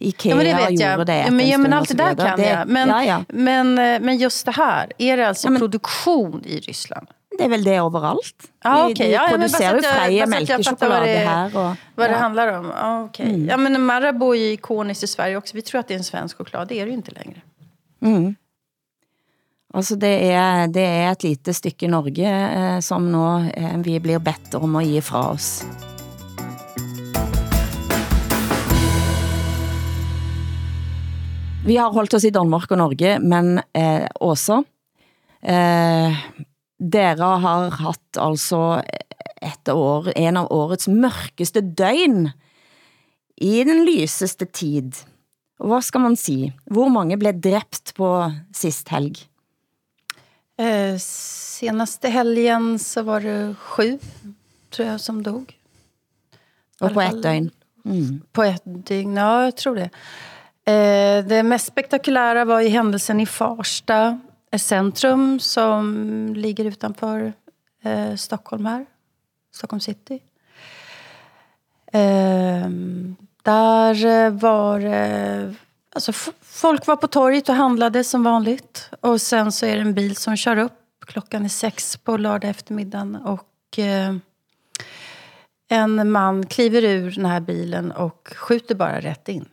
[0.03, 1.07] Ikea Ja, men det vet gjorde jag.
[1.07, 2.69] det Ja, men, en ja, men allt det där kan jag.
[2.69, 3.25] Men, ja, ja.
[3.29, 7.07] Men, eh, men just det här, är det alltså Ja, men- produktion i Ryssland?
[7.39, 8.35] Det er vel det overalt.
[8.65, 9.07] Ja, De- okej.
[9.09, 9.57] de Ja, ja, Freia bara så
[10.43, 12.19] att jag fattar vad mælkechokolade det- det ja.
[12.19, 12.67] handlar om?
[12.77, 13.47] Ja, okej.
[13.47, 15.57] Ja, men Marabou är ju ikoniskt i Sverige också.
[15.57, 16.69] Vi tror att det är en svensk choklad.
[16.69, 17.41] Det är det ju inte längre.
[18.03, 18.35] Mm.
[19.75, 24.19] Altså det er, det er et lite stykke Norge, eh, som nå eh, vi blir
[24.19, 25.65] bedt om at give fra oss.
[31.63, 34.63] Vi har holdt oss i Danmark og Norge, men eh, også,
[35.47, 36.17] eh,
[36.83, 38.81] dere har hatt altså
[39.43, 42.33] et år, en av årets mørkeste døgn
[43.43, 45.05] i den lyseste tid.
[45.63, 46.51] Hvad skal man sige?
[46.67, 48.11] Hvor mange blev dræbt på
[48.55, 49.23] sist helg?
[50.59, 53.99] Eh, senaste helgen så var det sju,
[54.75, 55.47] tror jag, som dog.
[56.83, 57.51] Og på fall- døgn?
[57.85, 58.21] Mm.
[58.33, 59.91] På ett dygn, ja, jag tror det.
[60.65, 64.21] Eh, det mest spektakulära var ju händelsen i Farsta.
[64.53, 67.33] Eh, centrum som ligger utanför
[67.83, 68.87] eh, Stockholm här.
[69.55, 70.21] Stockholm city.
[71.93, 75.53] Ehm, eh, där var eh,
[75.95, 78.91] alltså folk var på torget och handlade som vanligt.
[79.01, 80.79] Och sen så är det en bil som kör upp.
[81.07, 83.17] Klockan är sex på lördag eftermiddagen.
[83.17, 84.15] Och eh,
[85.69, 89.49] en man kliver ur den här bilen och skjuter bara rätt in.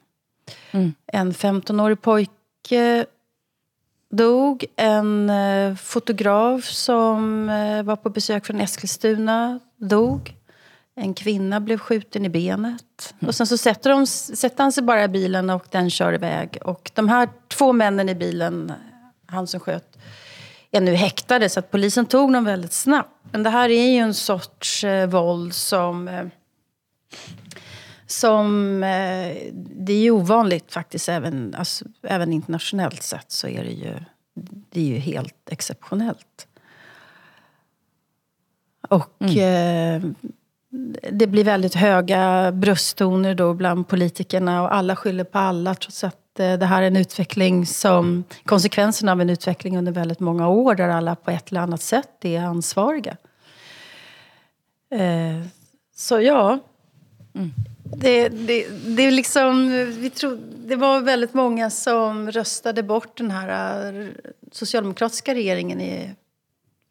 [0.71, 0.93] Mm.
[1.07, 3.05] En 15-årig pojke
[4.11, 4.65] dog.
[4.75, 10.35] En eh, fotograf som eh, var på besök från Eskilstuna dog.
[10.95, 13.13] En kvinna blev skjuten i benet.
[13.19, 13.27] Mm.
[13.27, 16.57] Och sen så sätter, de, sätter han sig bara i bilen och den kör iväg.
[16.61, 18.73] Och de här två männen i bilen,
[19.25, 19.97] han som sköt,
[20.71, 21.49] är nu häktade.
[21.49, 23.15] Så att polisen tog dem väldigt snabbt.
[23.31, 26.07] Men det här är ju en sorts eh, våld som...
[26.07, 26.25] Eh,
[28.11, 33.71] som eh, det är ju ovanligt faktiskt, även, alltså, även internationellt sett så är det
[33.71, 33.93] ju,
[34.69, 36.47] det är ju helt exceptionellt.
[38.89, 39.95] Och mm.
[39.95, 40.11] eh,
[41.11, 46.39] det blir väldigt höga brösttoner då bland politikerna och alla skyller på alla trots att
[46.39, 50.75] eh, det här är en utveckling som konsekvensen av en utveckling under väldigt många år
[50.75, 53.17] där alla på ett eller annat sätt är ansvariga.
[54.91, 55.47] Eh,
[55.95, 56.59] så ja,
[57.35, 57.51] mm.
[57.97, 59.69] Det, det, det, är liksom,
[59.99, 64.07] vi tror, det var väldigt många som röstade bort den här eh,
[64.51, 66.15] socialdemokratiska regeringen i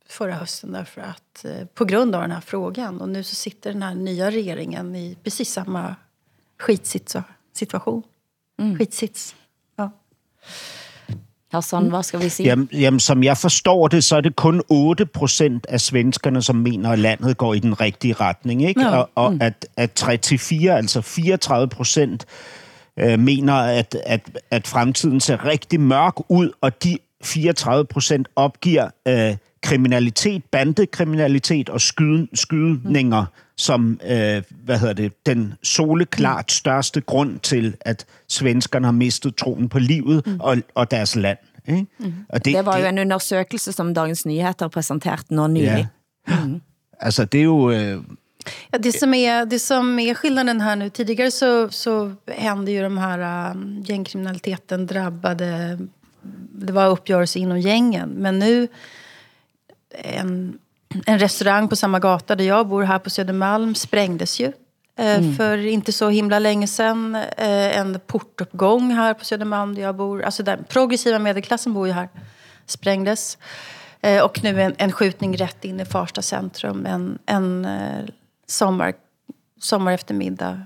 [0.09, 3.01] förra hösten därför att, eh, på grund av den här frågan.
[3.01, 5.97] Och nu så sitter den här nya regeringen i precis samma
[6.59, 8.03] skitsituation.
[8.59, 8.79] Mm.
[8.79, 9.35] Skitsits.
[9.77, 9.91] Ja.
[11.53, 12.43] Hassan, vad ska vi se?
[12.43, 16.57] Jamen, jamen, som jeg forstår det, så er det kun 8 procent af svenskerne, som
[16.57, 18.63] mener, at landet går i den rigtige retning.
[18.63, 18.81] Ikke?
[18.81, 18.97] Ja.
[18.97, 19.39] Og, og mm.
[19.43, 22.27] at, at 3-4, altså 34 procent,
[22.99, 24.21] øh, mener, at, at,
[24.51, 31.81] at fremtiden ser rigtig mørk ud, og de 34 procent opgiver øh, kriminalitet, bandekriminalitet og
[31.81, 33.57] skyden, skydninger mm.
[33.57, 39.69] som øh, hvad hedder det, den soleklart største grund til, at svenskerne har mistet troen
[39.69, 40.41] på livet mm.
[40.41, 41.39] og, og deres land.
[41.69, 41.87] Ikke?
[41.99, 42.13] Mm.
[42.29, 45.89] Og det, det var jo en undersøgelse, som Dagens Nyheter præsenterte nå nylig.
[46.29, 46.45] Ja.
[46.45, 46.61] Mm.
[47.01, 47.71] Altså, det er jo...
[47.71, 48.03] Øh,
[48.73, 52.83] Ja, det, som är, det som är skillnaden här nu, tidigare så, så hände ju
[52.83, 55.79] de här um, gängkriminaliteten drabbade,
[56.53, 58.09] det var uppgörelse inom gängen.
[58.09, 58.69] Men nu
[59.91, 60.59] en,
[61.07, 64.53] en restaurang på samma gata där jag bor här på Södermalm sprängdes ju.
[64.97, 65.37] Eh, mm.
[65.37, 67.15] För inte så himla länge sedan.
[67.15, 70.23] Eh, en portuppgång här på Södermalm där jag bor.
[70.23, 72.09] Alltså den progressiva medelklassen bor ju här.
[72.67, 73.39] Sprängdes.
[74.01, 76.87] Eh, och nu en, en skjutning rätt in i Farsta centrum.
[76.87, 77.67] En, en
[78.47, 78.95] sommar,
[79.61, 80.63] sommar eftermiddag.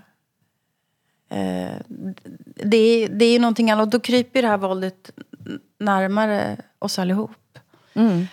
[2.55, 3.87] Det är, det är någonting annat.
[3.87, 5.11] Och då kryper det här våldet
[5.79, 7.59] närmare oss allihop.
[7.95, 8.27] Mm.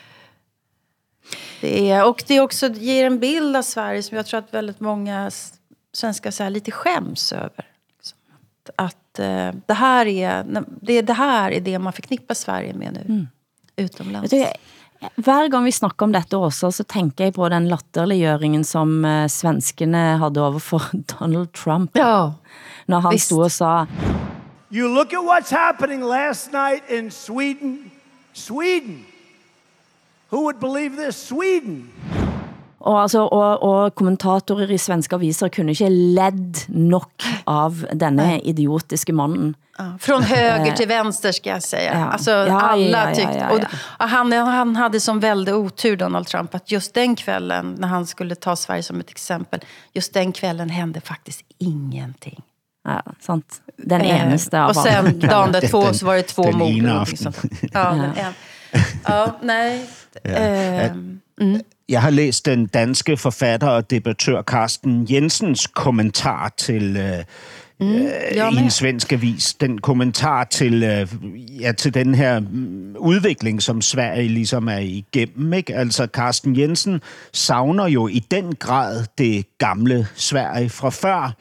[1.62, 4.80] Det är, och det också ger en bild av Sverige som jag tror att väldigt
[4.80, 5.32] många
[5.94, 7.66] svenskar så här, lite skäms över.
[7.98, 8.18] Liksom.
[8.64, 10.46] Att, att uh, det, här är,
[10.82, 13.28] det, det här är det man förknippar Sverige med nu, mm.
[13.76, 14.30] utomlands.
[14.30, 14.46] Du,
[15.16, 19.28] hver gang vi snakker om dette også, så tænker jeg på den latterliggøringen, som uh,
[19.28, 21.96] svenskene havde over for Donald Trump.
[21.96, 22.32] Ja,
[22.88, 23.86] Når han stod og sa...
[24.72, 27.92] You look at what's happening last night in Sweden.
[28.34, 29.06] Sweden
[30.32, 31.28] Who would believe this?
[31.28, 31.90] Sweden.
[32.80, 39.14] Og, altså, og, og kommentatorer i svenske aviser kunne ikke ledd nok av denne idiotiske
[39.14, 39.56] mannen.
[39.78, 41.94] Ja, från höger till vänster ska jag säga.
[41.94, 42.06] Ja.
[42.06, 43.38] Alltså ja, alla ja, tyckte...
[43.38, 43.68] Ja, ja,
[44.00, 48.06] och han, han hade som väldigt otur Donald Trump att just den kvällen när han
[48.06, 49.60] skulle ta Sverige som ett exempel.
[49.94, 52.42] Just den kvällen hände faktiskt ingenting.
[52.84, 53.62] Ja, sant.
[53.78, 57.08] Den eh, eneste av Och sen dagen därpå så var det två mord.
[57.74, 58.14] Ja, den
[59.10, 59.80] ja, nej.
[60.26, 60.86] Ja.
[60.86, 60.96] Øh,
[61.42, 61.62] mm.
[61.90, 67.24] Jeg har læst den danske forfatter og debattør Carsten Jensens kommentar til øh,
[67.80, 69.54] mm, øh, i en svensk avis.
[69.54, 71.08] Den kommentar til, øh,
[71.62, 75.54] ja, til den her mm, udvikling, som Sverige ligesom er igennem.
[75.54, 75.76] Ikke?
[75.76, 77.02] Altså, Carsten Jensen
[77.34, 81.36] savner jo i den grad det gamle Sverige fra før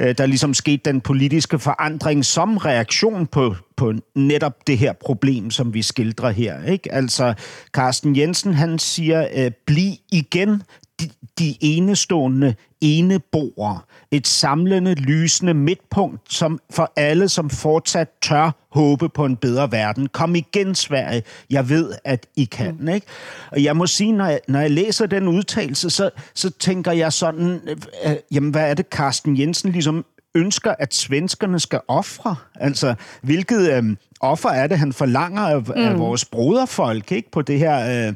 [0.00, 5.50] Øh, der ligesom skete den politiske forandring som reaktion på, på netop det her problem,
[5.50, 6.64] som vi skildrer her.
[6.64, 6.92] Ikke?
[6.92, 7.34] Altså,
[7.72, 10.62] Carsten Jensen, han siger, øh, bliv igen
[11.00, 13.78] de, de enestående eneboere.
[14.10, 20.08] Et samlende, lysende midtpunkt som for alle, som fortsat tør håbe på en bedre verden.
[20.08, 21.22] Kom igen, Sverige.
[21.50, 22.76] Jeg ved, at I kan.
[22.80, 22.88] Mm.
[22.88, 23.06] Ikke?
[23.50, 27.12] Og jeg må sige, når jeg, når jeg læser den udtalelse, så, så tænker jeg
[27.12, 27.60] sådan,
[28.04, 30.04] øh, jamen hvad er det, Carsten Jensen ligesom
[30.34, 32.36] ønsker, at svenskerne skal ofre?
[32.54, 35.72] Altså, hvilket øh, offer er det, han forlanger af, mm.
[35.76, 37.30] af vores broderfolk ikke?
[37.30, 38.08] på det her...
[38.08, 38.14] Øh,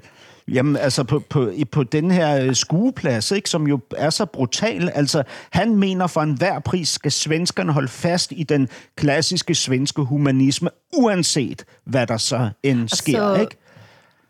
[0.48, 4.90] Jamen, altså på, på, på den her øh, skueplads, ikke, som jo er så brutal.
[4.94, 10.68] Altså, han mener for enhver pris skal svenskerne holde fast i den klassiske svenske humanisme,
[10.96, 13.56] uanset hvad der så end sker, Altså, ikke?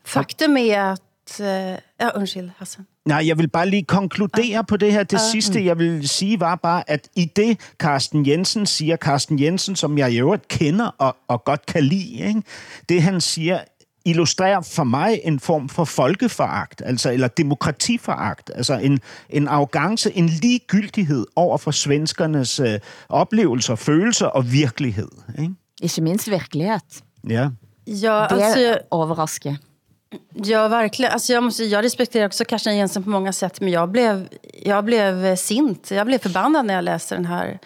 [0.04, 1.40] Faktum är att...
[1.40, 2.86] eh, Ja, undskyld, Hassan.
[3.06, 5.02] Nej, jeg vil bare lige konkludere på det her.
[5.02, 5.20] Det Ah.
[5.32, 9.98] sidste, jeg vil sige, var bare, at i det, Carsten Jensen siger, Carsten Jensen, som
[9.98, 12.42] jeg i øvrigt kender og, og godt kan lide, ikke?
[12.88, 13.58] det han siger,
[14.04, 20.26] illustrerer for mig en form for folkeforagt, altså, eller demokratiforagt, altså en, en arrogance, en
[20.26, 22.78] ligegyldighed over for svenskernes øh,
[23.08, 25.08] oplevelser, følelser og virkelighed.
[25.38, 25.54] Ikke?
[25.82, 27.02] Ikke minst virkelighed.
[27.28, 27.48] Ja.
[27.86, 29.54] Ja, Det alltså, overrasker.
[30.34, 31.12] Ja, verkligen.
[31.12, 34.28] Alltså jag, måste, jag respekterar också Karsten Jensen på många sätt, men jag blev,
[34.64, 35.90] jag blev sint.
[35.90, 37.58] Jag blev förbannad när jag läste den här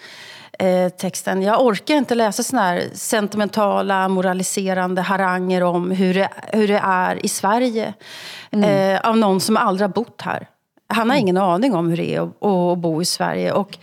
[0.59, 1.43] eh, texten.
[1.43, 7.25] Jag orkar inte läsa såna här sentimentala, moraliserande haranger om hur det, hur det är
[7.25, 7.95] i Sverige.
[8.51, 10.49] Eh, av någon som aldrig har bott här.
[10.89, 13.53] Han har ingen aning om hur det är att, att bo i Sverige.
[13.53, 13.79] Och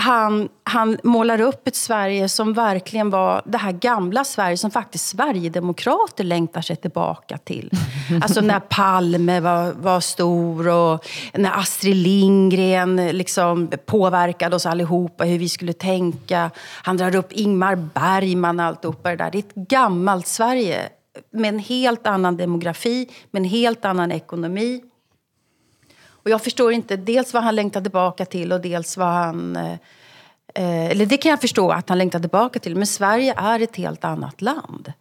[0.00, 5.06] han, han målar upp ett Sverige som verkligen var det här gamla Sverige som faktiskt
[5.08, 7.70] Sverigedemokrater längtar sig tillbaka till.
[8.22, 15.38] Alltså när Palme var, var stor och när Astrid Lindgren liksom påverkade oss allihopa hur
[15.38, 16.50] vi skulle tänka.
[16.82, 19.30] Han drar upp Ingmar Bergman och alltihopa det där.
[19.30, 20.88] Det är ett gammalt Sverige
[21.32, 24.80] med en helt annan demografi, med en helt annan ekonomi.
[26.22, 29.56] Och jag förstår inte dels vad han längtar tillbaka till och dels vad han...
[29.56, 32.76] Eh, eller det kan jag förstå att han längtar tillbaka till.
[32.76, 34.92] Men Sverige är ett helt annat land.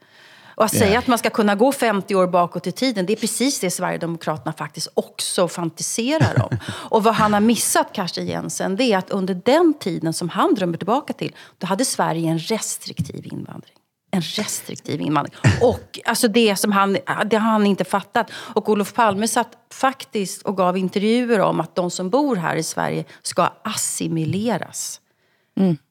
[0.60, 3.18] Och att säga att man ska kunna gå 50 år bakåt i tiden, det är
[3.18, 6.58] precis det Sverigedemokraterna faktiskt också fantiserar om.
[6.90, 10.56] Och vad han har missat, Karsten Jensen, det är att under den tiden som han
[10.56, 13.79] drömmer tillbaka till, då hade Sverige en restriktiv invandring.
[14.12, 15.36] En restriktiv invandring.
[15.62, 16.94] Och alltså det som han,
[17.26, 18.32] det har han inte fattat.
[18.34, 22.64] Och Olof Palme satt faktiskt och gav intervjuer om att de som bor här i
[22.64, 25.02] Sverige ska assimileras.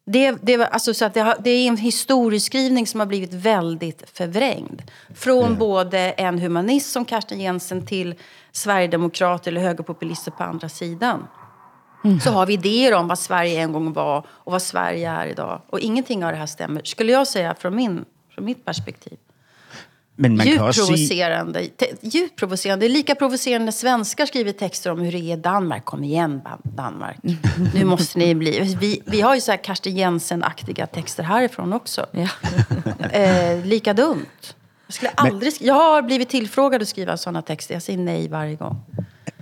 [0.07, 3.33] Det, det, var- alltså, så att det, har, det är en historieskrivning som har blivit
[3.35, 4.83] väldigt förvrängd.
[5.15, 8.15] Från både en humanist som Karsten Jensen till
[8.53, 11.27] sverigedemokrater eller högerpopulister på andra sidan.
[12.25, 15.61] Så har vi idéer om vad Sverige en gång var och vad Sverige är idag.
[15.71, 19.19] Och ingenting av det här stämmer, skulle jag säga från, min, från mitt perspektiv.
[20.21, 21.67] Men man Djupt kan provocerande.
[21.77, 22.87] Te- Djupt provocerande.
[22.87, 25.85] Det är lika provocerande när svenskar skriver texter om hur det är i Danmark.
[25.85, 27.17] Kom igen, Danmark.
[27.75, 28.77] Nu måste ni bli...
[28.81, 32.07] Vi, vi har ju så här Karsten Jensen-aktiga texter härifrån också.
[33.13, 34.27] eh, lika dumt.
[34.87, 37.75] Jag, skulle aldrig sk- jag har blivit tillfrågad att skriva sådana texter.
[37.75, 38.77] Jag säger nej varje gång.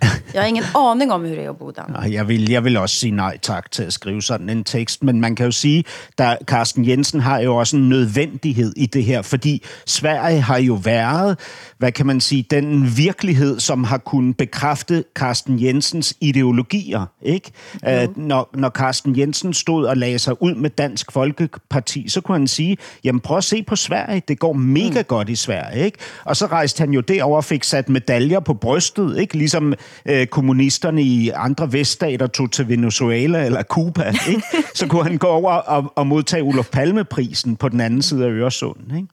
[0.02, 2.12] Jeg har ingen aning om hur det er at bo i Danmark.
[2.12, 5.20] Jeg vil, jeg vil også sige nej tak til at skrive sådan en tekst, men
[5.20, 5.84] man kan jo sige,
[6.18, 10.74] at Carsten Jensen har jo også en nødvendighed i det her, fordi Sverige har jo
[10.74, 11.38] været,
[11.78, 17.52] hvad kan man sige, den virkelighed, som har kunnet bekræfte Carsten Jensens ideologier, ikke?
[17.86, 22.38] Uh, når, når Carsten Jensen stod og lagde sig ud med Dansk Folkeparti, så kunne
[22.38, 25.04] han sige, jamen prøv at se på Sverige, det går mega mm.
[25.04, 25.98] godt i Sverige, ikke?
[26.24, 29.36] Og så rejste han jo derover og fik sat medaljer på brystet, ikke?
[29.36, 29.74] Ligesom
[30.06, 34.42] øh, kommunisterne i andre veststater tog til Venezuela eller Cuba, ikke?
[34.74, 38.30] Så kunne han gå over og, og modtage Olof Palme-prisen på den anden side af
[38.30, 39.08] Øresund, ikke?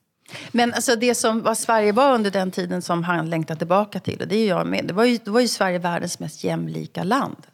[0.52, 4.22] Men alltså det som vad Sverige var under den tiden som han längtar tillbaka till,
[4.22, 7.04] och det är jag med, det var ju, då var ju Sverige världens mest jämlika
[7.04, 7.48] land.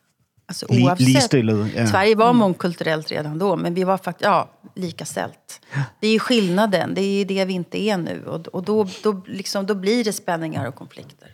[0.46, 1.34] Alltså oavsett.
[1.76, 1.88] ja.
[1.88, 5.62] Sverige var mångkulturellt redan då, men vi var faktiskt, ja, lika ställt.
[6.00, 8.24] Det är ju skillnaden, det är ju det vi inte är nu.
[8.26, 11.28] Och, och då, då, liksom, då blir det spänningar och konflikter.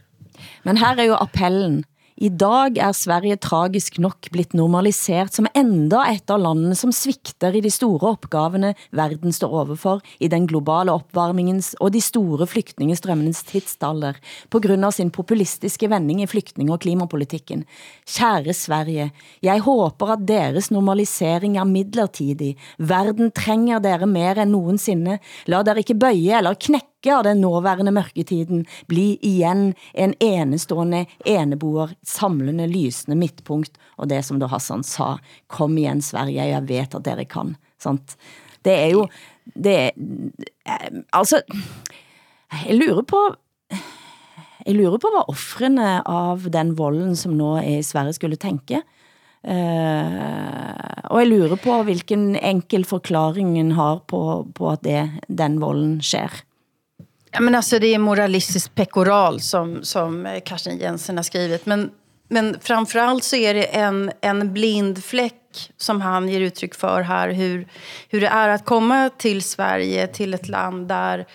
[0.63, 1.83] Men her er jo appellen.
[2.15, 7.57] I dag er Sverige tragisk nok blitt normaliseret som enda et av landene som svikter
[7.57, 13.43] i de store opgavene verden står overfor i den globale opvarmingens og de store flygtningestrømmenes
[13.51, 17.67] tidsalder på grund av sin populistiske vending i flygtning- og klimapolitikken.
[18.07, 19.11] Kære Sverige,
[19.43, 22.53] jeg håber at deres normalisering er midlertidig.
[22.79, 25.19] Verden trænger dere mer end nogensinde.
[25.51, 31.93] La dere ikke bøje eller knække av den nåværende mørketiden bli igen en enestående eneboer,
[32.05, 35.15] samlende, lysende midtpunkt, og det som da Hassan sa,
[35.47, 37.55] kom igen Sverige, jeg vet at dere kan.
[37.81, 38.17] Sant?
[38.65, 39.05] Det er jo,
[39.53, 39.91] det er,
[40.65, 41.41] eh, altså,
[42.65, 43.21] jeg lurer på,
[44.65, 48.81] jeg lurer på, hvad offrene av den volden, som nå er i Sverige, skulle tænke.
[49.45, 54.21] Uh, eh, og jeg lurer på, hvilken enkel forklaringen har på,
[54.57, 56.41] på at det, den volden sker.
[57.35, 61.65] Ja, men alltså, det är moralistiskt pekoral som, som eh, Karsten Jensen har skrivit.
[61.65, 61.91] Men,
[62.27, 67.29] men framförallt så är det en, en blind fläck som han ger uttryck för här.
[67.29, 67.67] Hur,
[68.09, 71.25] hur det är att komma till Sverige, till ett land där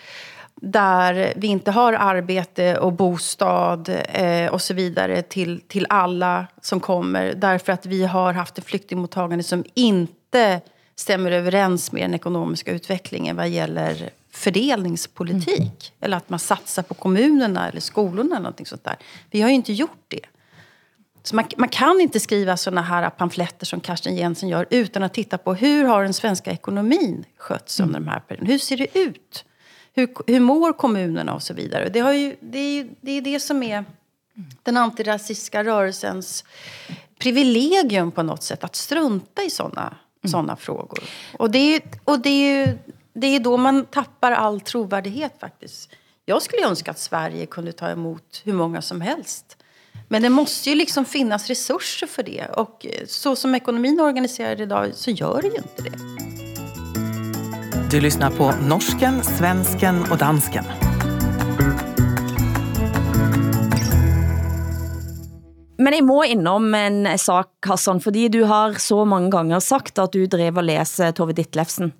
[0.55, 6.79] där vi inte har arbete och bostad eh, och så vidare till, till alla som
[6.79, 7.33] kommer.
[7.33, 10.61] Därför att vi har haft ett flyktingmottagande som inte
[10.95, 15.57] stämmer överens med den ekonomiska utvecklingen vad gäller fördelningspolitik.
[15.57, 15.97] Mm.
[15.99, 18.35] Eller att man satsar på kommunerna eller skolorna.
[18.35, 18.97] Eller någonting sånt där.
[19.31, 20.25] Vi har ju inte gjort det.
[21.23, 25.13] Så man, man kan inte skriva såna här pamfletter som Karsten Jensen gör utan att
[25.13, 27.89] titta på hur har den svenska ekonomin skötts mm.
[27.89, 28.51] under de här perioderna.
[28.51, 29.45] Hur ser det ut?
[29.93, 31.89] Hur, hur mår kommunerna och så vidare.
[31.89, 33.85] Det, har ju, det, är, det är det som är
[34.63, 36.43] den antirasistiska rörelsens
[37.19, 38.63] privilegium på något sätt.
[38.63, 39.81] Att strunta i såna,
[40.23, 40.31] mm.
[40.31, 40.99] såna frågor.
[41.37, 42.77] Och, det är, och det, är,
[43.13, 45.89] det är då man tappar all trovärdighet faktiskt.
[46.25, 49.57] Jag skulle önska att Sverige kunde ta emot hur många som helst.
[50.07, 52.45] Men det måste ju liksom finnas resurser för det.
[52.45, 55.97] Och så som ekonomin är organiserad idag så gör det ju inte det.
[57.91, 60.65] Du lyssnar på norsken, svensken och dansken.
[65.81, 70.13] Men jeg må innom en sak, Hassan, fordi du har så mange gange sagt, at
[70.13, 71.91] du drev og læser Tove Ditlevsen.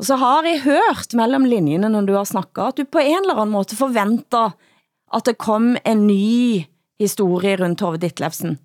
[0.00, 3.20] Og så har jeg hørt mellem linjerne, når du har snakket, at du på en
[3.20, 4.54] eller anden måde forventer,
[5.12, 6.62] at det kom en ny
[7.00, 8.56] historie rundt Tove Ditlevsen,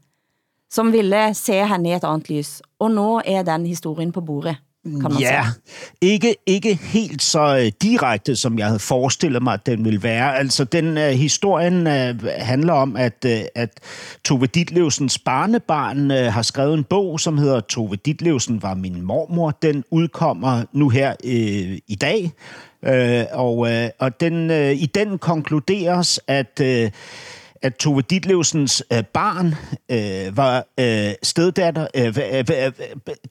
[0.71, 2.61] som ville se henne i et andet lys.
[2.79, 4.55] Og nå er den historien på bordet
[4.85, 6.11] man ja, sige.
[6.11, 10.37] Ikke, ikke helt så øh, direkte, som jeg havde forestillet mig, at den ville være.
[10.37, 13.69] Altså, den uh, historien uh, handler om, at, uh, at
[14.23, 19.51] Tove Ditlevsens barnebarn uh, har skrevet en bog, som hedder Tove Ditlevsen var min mormor.
[19.61, 21.31] Den udkommer nu her uh,
[21.87, 22.31] i dag.
[22.87, 23.69] Uh, og uh,
[23.99, 26.61] og den, uh, i den konkluderes, at...
[26.61, 26.91] Uh,
[27.65, 29.55] at Tove Ditlevsens øh, barn
[29.91, 31.87] øh, var øh, steddatter.
[31.95, 32.17] Øh,
[32.65, 32.71] øh,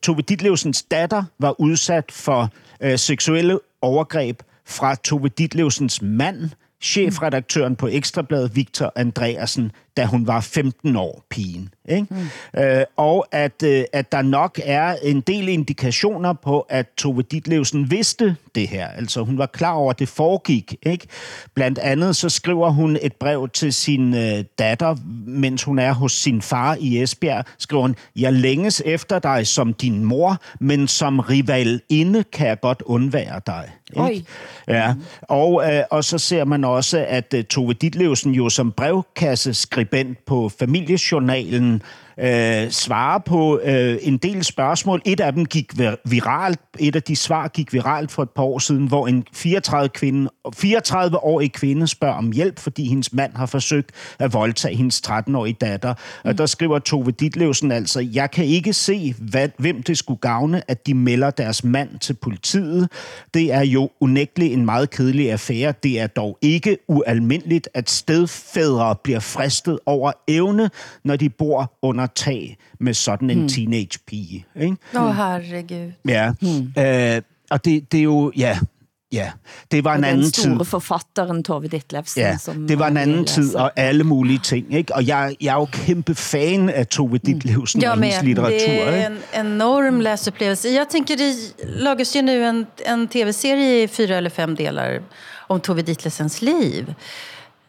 [0.01, 2.49] Tove Ditlevsens datter var udsat for
[2.81, 6.49] øh, seksuelle overgreb fra Tove Ditlevsens mand,
[6.81, 11.69] chefredaktøren på Ekstrabladet, Victor Andreasen, da hun var 15 år, pigen.
[11.89, 12.07] Ikke?
[12.09, 12.61] Mm.
[12.61, 17.91] Øh, og at, øh, at der nok er en del indikationer på, at Tove Ditlevsen
[17.91, 18.87] vidste det her.
[18.87, 20.75] Altså hun var klar over, at det foregik.
[20.83, 21.07] Ikke?
[21.53, 26.11] Blandt andet så skriver hun et brev til sin øh, datter, mens hun er hos
[26.11, 27.45] sin far i Esbjerg.
[27.57, 32.59] Skriver hun, jeg længes efter dig som din mor, men som rival inde kan jeg
[32.61, 33.69] godt undvære dig.
[34.09, 34.25] Ikke?
[34.67, 34.93] Ja.
[35.21, 38.71] Og, øh, og så ser man også, at uh, Tove Ditlevsen jo som
[39.85, 41.81] skribent på familiejournalen
[42.19, 45.01] øh, svare på øh, en del spørgsmål.
[45.05, 45.71] Et af dem gik
[46.05, 46.59] viralt.
[46.79, 50.29] Et af de svar gik viralt for et par år siden, hvor en 34 kvinde,
[50.55, 55.93] 34-årig kvinde spørger om hjælp, fordi hendes mand har forsøgt at voldtage hendes 13-årige datter.
[55.93, 56.29] Mm.
[56.29, 60.61] Og der skriver Tove Ditlevsen altså, jeg kan ikke se, hvad, hvem det skulle gavne,
[60.67, 62.89] at de melder deres mand til politiet.
[63.33, 65.73] Det er jo unægteligt en meget kedelig affære.
[65.83, 70.69] Det er dog ikke ualmindeligt, at stedfædre bliver fristet over evne,
[71.03, 73.49] når de bor under under tag med sådan en mm.
[73.49, 74.45] teenage-pige.
[74.55, 74.77] Ikke?
[74.95, 75.91] Åh, oh, herregud.
[76.07, 76.73] Ja, mm.
[76.77, 78.59] øh, og det, det er jo, ja,
[79.11, 79.31] Ja,
[79.71, 80.43] det var en anden tid.
[80.43, 82.21] Den store forfatteren Tove Ditlevsen.
[82.21, 84.73] Ja, som det var en anden tid, og alle mulige ting.
[84.73, 84.95] Ikke?
[84.95, 87.89] Og jeg, jeg er jo kæmpe fan af Tove Ditlevsen mm.
[87.89, 88.57] og hendes litteratur.
[88.57, 90.69] Det är en enorm läsupplevelse.
[90.69, 95.01] Jag tänker, det lagas ju nu en, en tv-serie i fyra eller fem delar
[95.47, 96.93] om Tove Ditlevsens liv.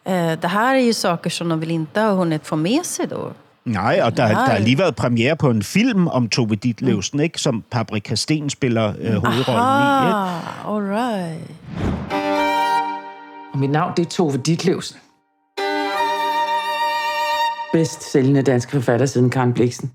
[0.05, 3.07] Eh, det här är ju saker som de vill inte ha hunnit få med sig
[3.07, 3.33] då.
[3.67, 7.23] Nej, og der, der har lige været premiere på en film om Tove Ditlevsen, mm.
[7.23, 7.41] ikke?
[7.41, 10.07] som Paprika Sten spiller øh, hovedrollen Aha, i.
[10.07, 10.17] Ikke?
[10.67, 11.41] all right.
[13.53, 14.97] Og mit navn det er Tove Ditlevsen.
[17.73, 19.91] Bedst sælgende danske forfatter siden Karen Bliksen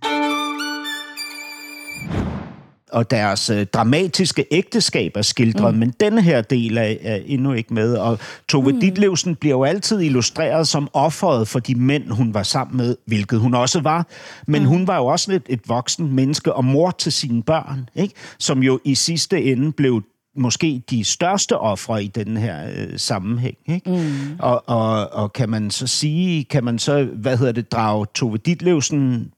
[2.93, 5.81] og deres øh, dramatiske ægteskab er skildret, mm.
[5.81, 7.95] men denne her del er, er endnu ikke med.
[7.95, 8.19] Og
[8.49, 8.81] Tove mm.
[8.81, 13.41] Ditlevsen bliver jo altid illustreret som offeret for de mænd, hun var sammen med, hvilket
[13.41, 14.07] hun også var.
[14.47, 14.69] Men mm.
[14.69, 18.15] hun var jo også et, et voksen menneske og mor til sine børn, ikke?
[18.39, 20.03] som jo i sidste ende blev
[20.37, 23.57] måske de største ofre i den her øh, sammenhæng.
[23.69, 23.91] Ikke?
[23.91, 24.37] Mm.
[24.39, 28.37] Og, og, og kan man så sige, kan man så, hvad hedder det, drage Tove
[28.37, 29.33] Ditlevsen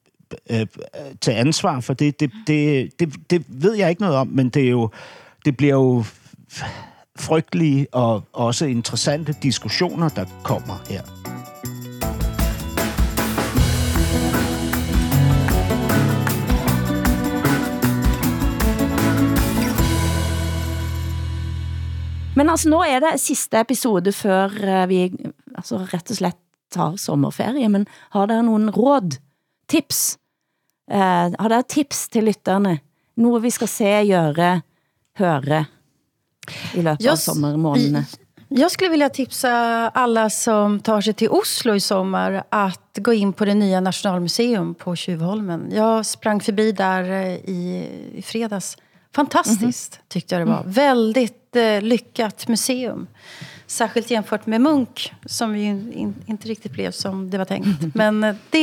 [0.51, 0.67] øh,
[1.21, 4.65] til ansvar for det, det, det, det, det ved jeg ikke noget om, men det
[4.65, 4.91] er jo,
[5.45, 6.05] det bliver jo
[7.19, 11.03] frygtelige og også interessante diskussioner, der kommer her.
[22.37, 25.13] Men altså, nu er det sidste episode før øh, vi
[25.55, 26.39] altså, rett og slett
[26.75, 29.19] tar sommerferie, men har der nogen råd,
[29.69, 30.19] tips
[30.91, 32.79] Eh, har dere tips til lytterne?
[33.17, 34.61] Noget vi skal se, gøre,
[35.19, 35.65] høre
[36.75, 38.05] i løbet av sommermånedene?
[38.49, 39.51] Jag skulle vilja tipsa
[39.95, 44.75] alla som tar sig till Oslo i sommar att gå in på det nya Nationalmuseum
[44.75, 45.71] på Tjuvholmen.
[45.73, 48.77] Jag sprang förbi där eh, i, i fredags.
[49.15, 50.03] Fantastiskt Mhm.
[50.09, 50.61] tyckte jag det var.
[50.61, 50.73] Mm.
[50.73, 53.07] Väldigt eh, lyckat museum.
[53.75, 57.69] Särskilt jämfört med Munk som ju in, inte riktigt blev som det var tänkt.
[57.95, 58.59] Men eh, det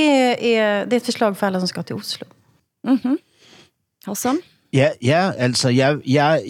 [0.55, 2.28] är, det är ett förslag för alla som ska till Oslo.
[2.88, 3.18] Mm-hmm.
[4.05, 4.41] Hassan?
[4.74, 6.41] Ja, ja altså jeg, jeg,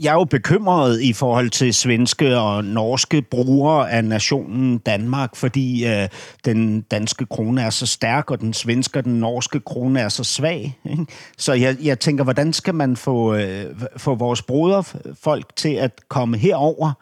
[0.00, 5.86] jeg er jo bekymret i forhold til svenske og norske brugere af nationen Danmark, fordi
[5.86, 6.08] øh,
[6.44, 10.24] den danske krone er så stærk, og den svenske og den norske krone er så
[10.24, 10.78] svag.
[10.90, 11.06] Ikke?
[11.38, 13.64] Så jeg, jeg tænker, hvordan skal man få, øh,
[13.96, 16.92] få vores broderfolk til at komme herover?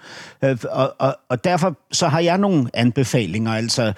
[0.45, 3.53] Øh, og, og, og derfor så har jeg nogle anbefalinger.
[3.53, 3.93] Altså,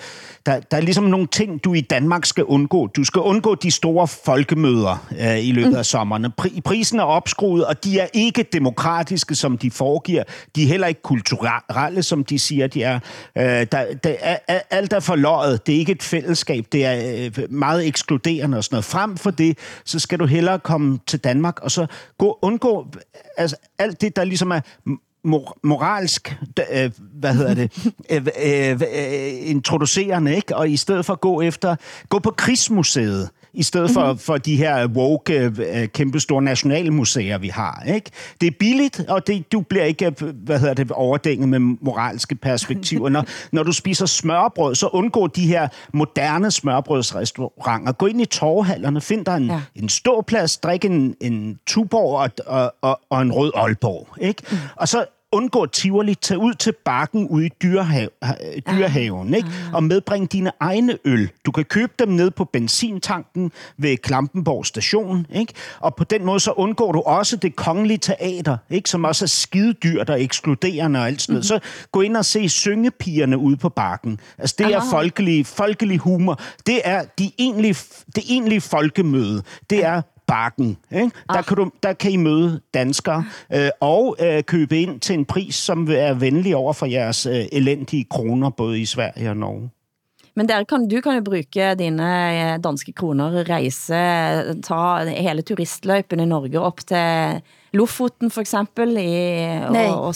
[0.47, 2.87] der, der er ligesom nogle ting, du i Danmark skal undgå.
[2.87, 6.27] Du skal undgå de store folkemøder øh, i løbet af sommeren.
[6.37, 10.23] Pri, prisen er opskruet, og de er ikke demokratiske, som de foregiver.
[10.57, 12.99] De er heller ikke kulturelle, som de siger, de er.
[13.39, 14.15] Øh, der, der
[14.49, 15.67] er alt er forløjet.
[15.67, 16.67] Det er ikke et fællesskab.
[16.73, 18.85] Det er øh, meget ekskluderende og sådan noget.
[18.85, 21.87] Frem for det, så skal du hellere komme til Danmark, og så
[22.19, 22.87] gå, undgå
[23.37, 24.61] altså, alt det, der ligesom er
[25.27, 26.37] mor- moralsk,
[26.73, 27.73] øh, hvad hedder det,
[28.13, 30.57] øh, øh, øh, introducerende, ikke?
[30.57, 31.77] Og i stedet for at gå efter,
[32.09, 34.19] gå på krigsmuseet, i stedet for, mm-hmm.
[34.19, 37.83] for de her woke, øh, kæmpestore nationalmuseer, vi har.
[37.95, 38.11] Ikke?
[38.41, 43.09] Det er billigt, og det, du bliver ikke hvad hedder det, overdænget med moralske perspektiver.
[43.17, 47.93] Når, når du spiser smørbrød, så undgå de her moderne smørbrødsrestauranter.
[47.93, 49.61] Gå ind i torvehallerne, find dig en, ja.
[49.75, 54.09] en ståplads, drik en, en Tuborg og, og, og, og en rød Aalborg.
[54.21, 54.43] Ikke?
[54.51, 54.57] Mm.
[54.77, 55.05] Og så
[55.37, 58.09] undgå Tivoli, tag ud til bakken ude i dyrehav,
[58.71, 59.49] dyrehaven, ikke?
[59.73, 61.31] og medbring dine egne øl.
[61.47, 65.53] Du kan købe dem ned på benzintanken ved Klampenborg station, ikke?
[65.81, 68.91] og på den måde så undgår du også det kongelige teater, ikke?
[68.91, 71.51] som også er skide dyrt og ekskluderende og alt sådan noget.
[71.53, 71.61] Mhm.
[71.63, 74.21] Så gå ind og se syngepigerne ude på bakken.
[74.39, 74.91] Altså det er Aha.
[74.91, 76.41] folkelig, folkelig humor.
[76.67, 77.77] Det er de egentlige,
[78.17, 79.43] det egentlige folkemøde.
[79.71, 80.77] Det er Bakken.
[80.93, 81.11] Ikke?
[81.33, 85.25] Der, kan du, der kan I møde danskere øh, og øh, købe ind til en
[85.25, 89.71] pris, som er venlig over for jeres øh, elendige kroner, både i Sverige og Norge.
[90.37, 93.95] Men der kan, du kan jo bruge dine eh, danske kroner, rejse,
[94.63, 97.41] ta hele turistløypen i Norge op til
[97.73, 99.11] Lofoten for eksempel, i,
[99.73, 99.87] Nej.
[99.87, 100.15] og, og,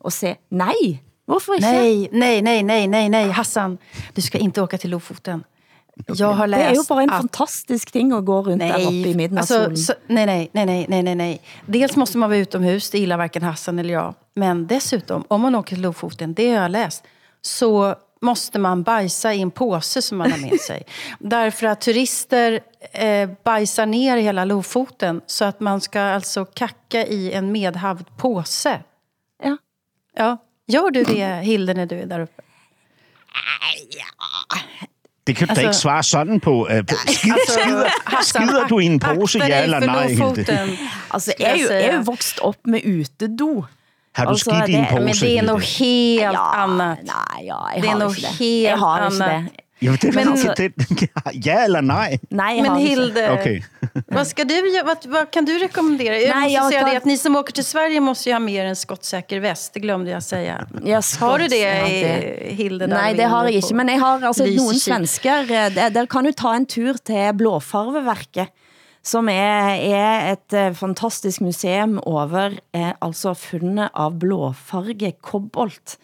[0.00, 0.36] og se.
[0.50, 1.66] Nej, hvorfor ikke?
[1.66, 3.28] Nej, nej, nej, nej, nej, nej.
[3.30, 3.78] Hassan,
[4.16, 5.44] du ska inte åka till Lofoten.
[6.06, 8.74] Jag har läst Det er jo bare en att- fantastisk ting at gå rundt der
[8.86, 9.70] oppe i midten av solen.
[9.70, 11.40] Alltså, så, nej, nej, nej, nej, nej, nej, nej.
[11.66, 14.14] Dels måste man vara utomhus, det gillar varken Hassan eller jag.
[14.34, 17.04] Men dessutom, om man åker till Lofoten, det har jag läst,
[17.42, 20.82] så måste man bajsa i en påse som man har med sig.
[21.18, 22.60] Därför att turister
[22.92, 28.80] eh, bajsar ner hela Lofoten så att man ska alltså kacka i en medhavd påse.
[29.42, 29.56] Ja.
[30.16, 30.36] Ja.
[30.66, 32.42] Gör du det, Hilde, när du är där uppe?
[35.26, 36.68] Det kan du Altså- da ikke svare sådan på.
[36.70, 37.84] Øh, skider, Altså, skider,
[38.22, 40.46] skider du i en pose, ja eller nej, Hilde?
[41.14, 41.74] Altså, jeg er jo, sige.
[41.74, 43.64] jeg er jo vokset op med utedo.
[44.14, 45.46] Har du Altså, skidt i en det- pose, Men det är Hilde?
[45.46, 46.22] nog helt
[46.54, 46.98] annat.
[47.04, 48.36] Nej, ja, jeg Det er har noget ikke det.
[48.36, 49.44] helt jeg har ikke andet.
[49.54, 49.63] det.
[49.80, 52.18] Jo, det er Men- men, det, ja eller nej?
[52.30, 52.76] Nej, Men.
[52.76, 53.62] Hilde, Okay.
[54.06, 56.18] vad, ska du, vad, vad kan du rekommendera?
[56.18, 58.34] Jag Nej, måste jag säga kan- det att ni som åker till Sverige måste ju
[58.34, 59.74] ha med er en skottsäker väst.
[59.74, 60.66] Det glömde jag säga.
[60.84, 62.86] Jeg Har du det, i- Hilde?
[62.86, 64.62] Nej, det har på ikke, men jeg har altså Lysekil?
[64.62, 68.48] nogle svensker, eh, der, der kan du ta en tur til Blåfarveverket,
[69.04, 75.98] som er, er et eh, fantastisk museum over eh, altså fundet av blåfarge kobolt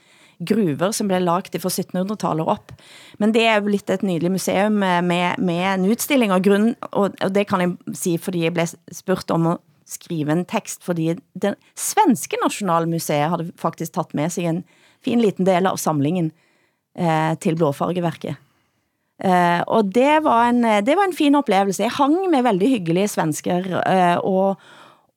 [0.46, 2.72] gruver som blev lagt fra 1700-tallet op.
[3.18, 7.10] Men det er jo lidt et nydeligt museum med, med en udstilling og grund, og,
[7.20, 9.58] og det kan jeg sige, fordi jeg blev spurgt om at
[9.90, 14.62] skrive en tekst, fordi den svenske nationalmuseet havde faktisk taget med sig en
[15.04, 16.30] fin liten del av samlingen
[16.98, 18.38] eh, til Blåfargeverket.
[19.20, 21.82] Eh, og det var, en, eh, det var en fin oplevelse.
[21.82, 24.56] Jeg hang med veldig hyggelige svensker, eh, og,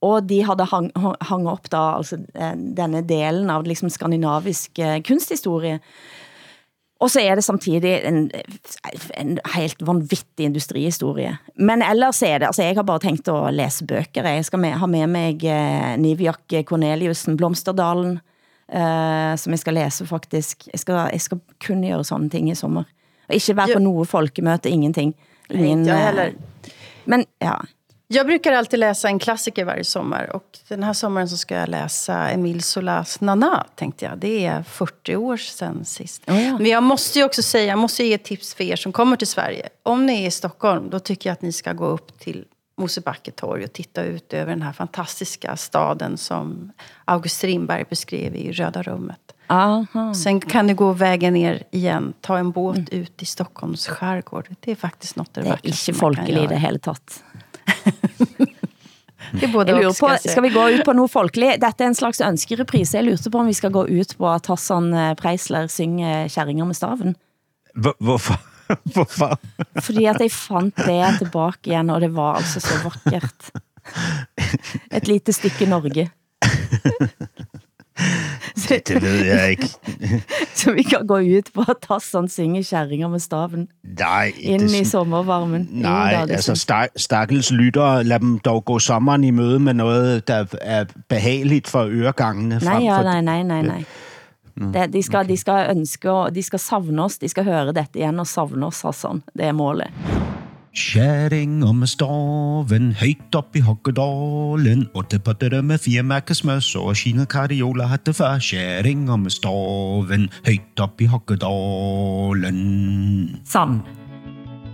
[0.03, 0.91] og de havde hang,
[1.21, 5.79] hang op da, altså, eh, denne delen av liksom, skandinavisk eh, kunsthistorie.
[7.03, 8.29] Og så er det samtidig en,
[9.19, 11.33] en helt vanvittig industrihistorie.
[11.55, 14.29] Men ellers er det, altså jeg har bare tænkt at læse bøger.
[14.29, 18.19] Jeg skal med, ha med mig eh, Niviak Corneliusen, Blomsterdalen,
[18.71, 20.67] eh, som jeg skal læse faktisk.
[20.71, 22.83] Jeg skal, jeg skal kunne gøre sådan ting i sommer.
[23.29, 25.15] Og ikke være på noget folkemøte, ingenting.
[25.49, 26.31] Ingen, jag eh, heller.
[27.05, 27.55] Men ja,
[28.13, 30.35] Jag brukar alltid läsa en klassiker varje sommar.
[30.35, 34.17] Och den här sommaren så ska jag läsa Emile Solas Nana, tänkte jag.
[34.17, 36.29] Det är 40 år sedan sist.
[36.29, 36.57] Oh ja.
[36.57, 39.27] Men jag måste ju också säga, jag måste ge tips för er som kommer till
[39.27, 39.69] Sverige.
[39.83, 42.45] Om ni är i Stockholm, då tycker jag att ni ska gå upp till
[42.77, 46.71] Mosebacke torg och titta ut över den här fantastiska staden som
[47.05, 49.19] August Strindberg beskrev i Röda rummet.
[49.47, 50.13] Aha.
[50.13, 54.47] Sen kan ni gå vägen ner igen, ta en båt ut i Stockholms skärgård.
[54.59, 56.55] Det är faktiskt något av det, Det vackraste man kan folkelig i det göra.
[56.55, 57.23] hele tatt.
[59.33, 61.55] Det både Jeg lurer på, skal vi gå ut på noe folkelig?
[61.61, 62.99] Dette er en slags ønskereprise.
[62.99, 66.67] Jeg lurte på om vi skal gå ut på at Hassan eh, Preisler synger Kjerringer
[66.69, 67.15] med staven.
[67.73, 68.37] Hvor- Hvorfor?
[68.93, 69.33] Hvorfor?
[69.81, 73.49] Fordi at jeg fandt det tilbake igjen, og det var altså så vakkert.
[74.99, 76.05] Et lite stykke Norge.
[78.69, 79.69] Det, det ved jeg ikke.
[80.59, 83.67] Så vi kan gå ut på at Hassan synger Kjerringer med staven.
[83.99, 85.67] Nej, Inden i det, sommervarmen.
[85.71, 89.73] Jo, nej da, det altså stakkels lyttere, lad dem dog gå sommeren i møde med
[89.73, 92.59] noget, der er behageligt for øregangene.
[92.63, 93.83] Nej, ja, for, nej, nej, nej, nej.
[94.73, 97.99] Det, de, skal, de skal ønske, og de skal savne os, de skal høre dette
[97.99, 99.23] igjen og savne os, Hassan.
[99.33, 99.89] Det er målet.
[100.73, 107.85] Kjerringer med staven, højt op i Hokkedalen, otte potter med fire mærkesmøs og skinnet kariola
[107.91, 108.39] hatte før.
[108.41, 112.57] Kjerringer med staven, højt op i Hokkedalen.
[113.45, 113.85] Sand.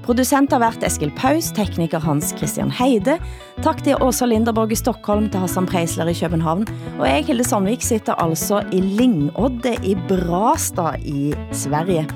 [0.03, 3.19] Producent har været Eskil Paus, tekniker Hans Christian Heide.
[3.61, 6.67] Tak til Åsa Linderborg i Stockholm, til Hassan Preisler i København.
[6.99, 12.07] Og jeg, Hilde Sandvik, sitter altså i Lingodde i Brastad i Sverige.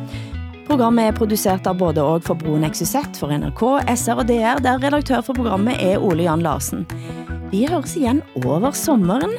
[0.67, 4.79] Programmet er produceret av både og for Broen XYZ, for NRK, SR og DR, der
[4.79, 6.87] redaktør for programmet er Ole Jan Larsen.
[7.51, 9.35] Vi høres igen over sommeren.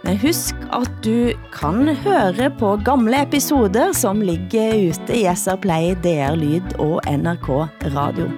[0.00, 5.92] Men husk at du kan høre på gamle episoder som ligger ute i SR Play,
[6.00, 7.50] DR Lyd og NRK
[7.92, 8.30] Radio.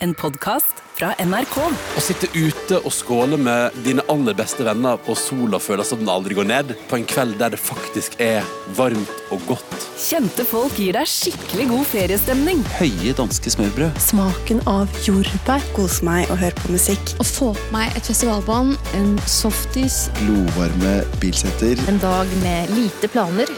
[0.00, 1.56] En podcast fra NRK.
[1.98, 6.10] Å sitte ute og skåle med dine aller beste venner og sola føler som den
[6.12, 8.46] aldri går ned, på en kveld der det faktisk er
[8.78, 9.74] varmt og godt.
[9.98, 12.62] Kjente folk gir deg skikkelig god feriestemning.
[12.78, 13.98] Høye danske smørbrød.
[14.04, 15.66] Smaken av jordbær.
[15.74, 17.16] Kose meg og høre på musikk.
[17.18, 20.04] Å få på meg et festivalbånd, en softis.
[20.22, 21.74] Glovarme bilsetter.
[21.90, 23.50] En dag med lite planer.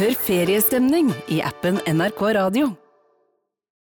[0.00, 2.72] Hør feriestemning i appen NRK Radio.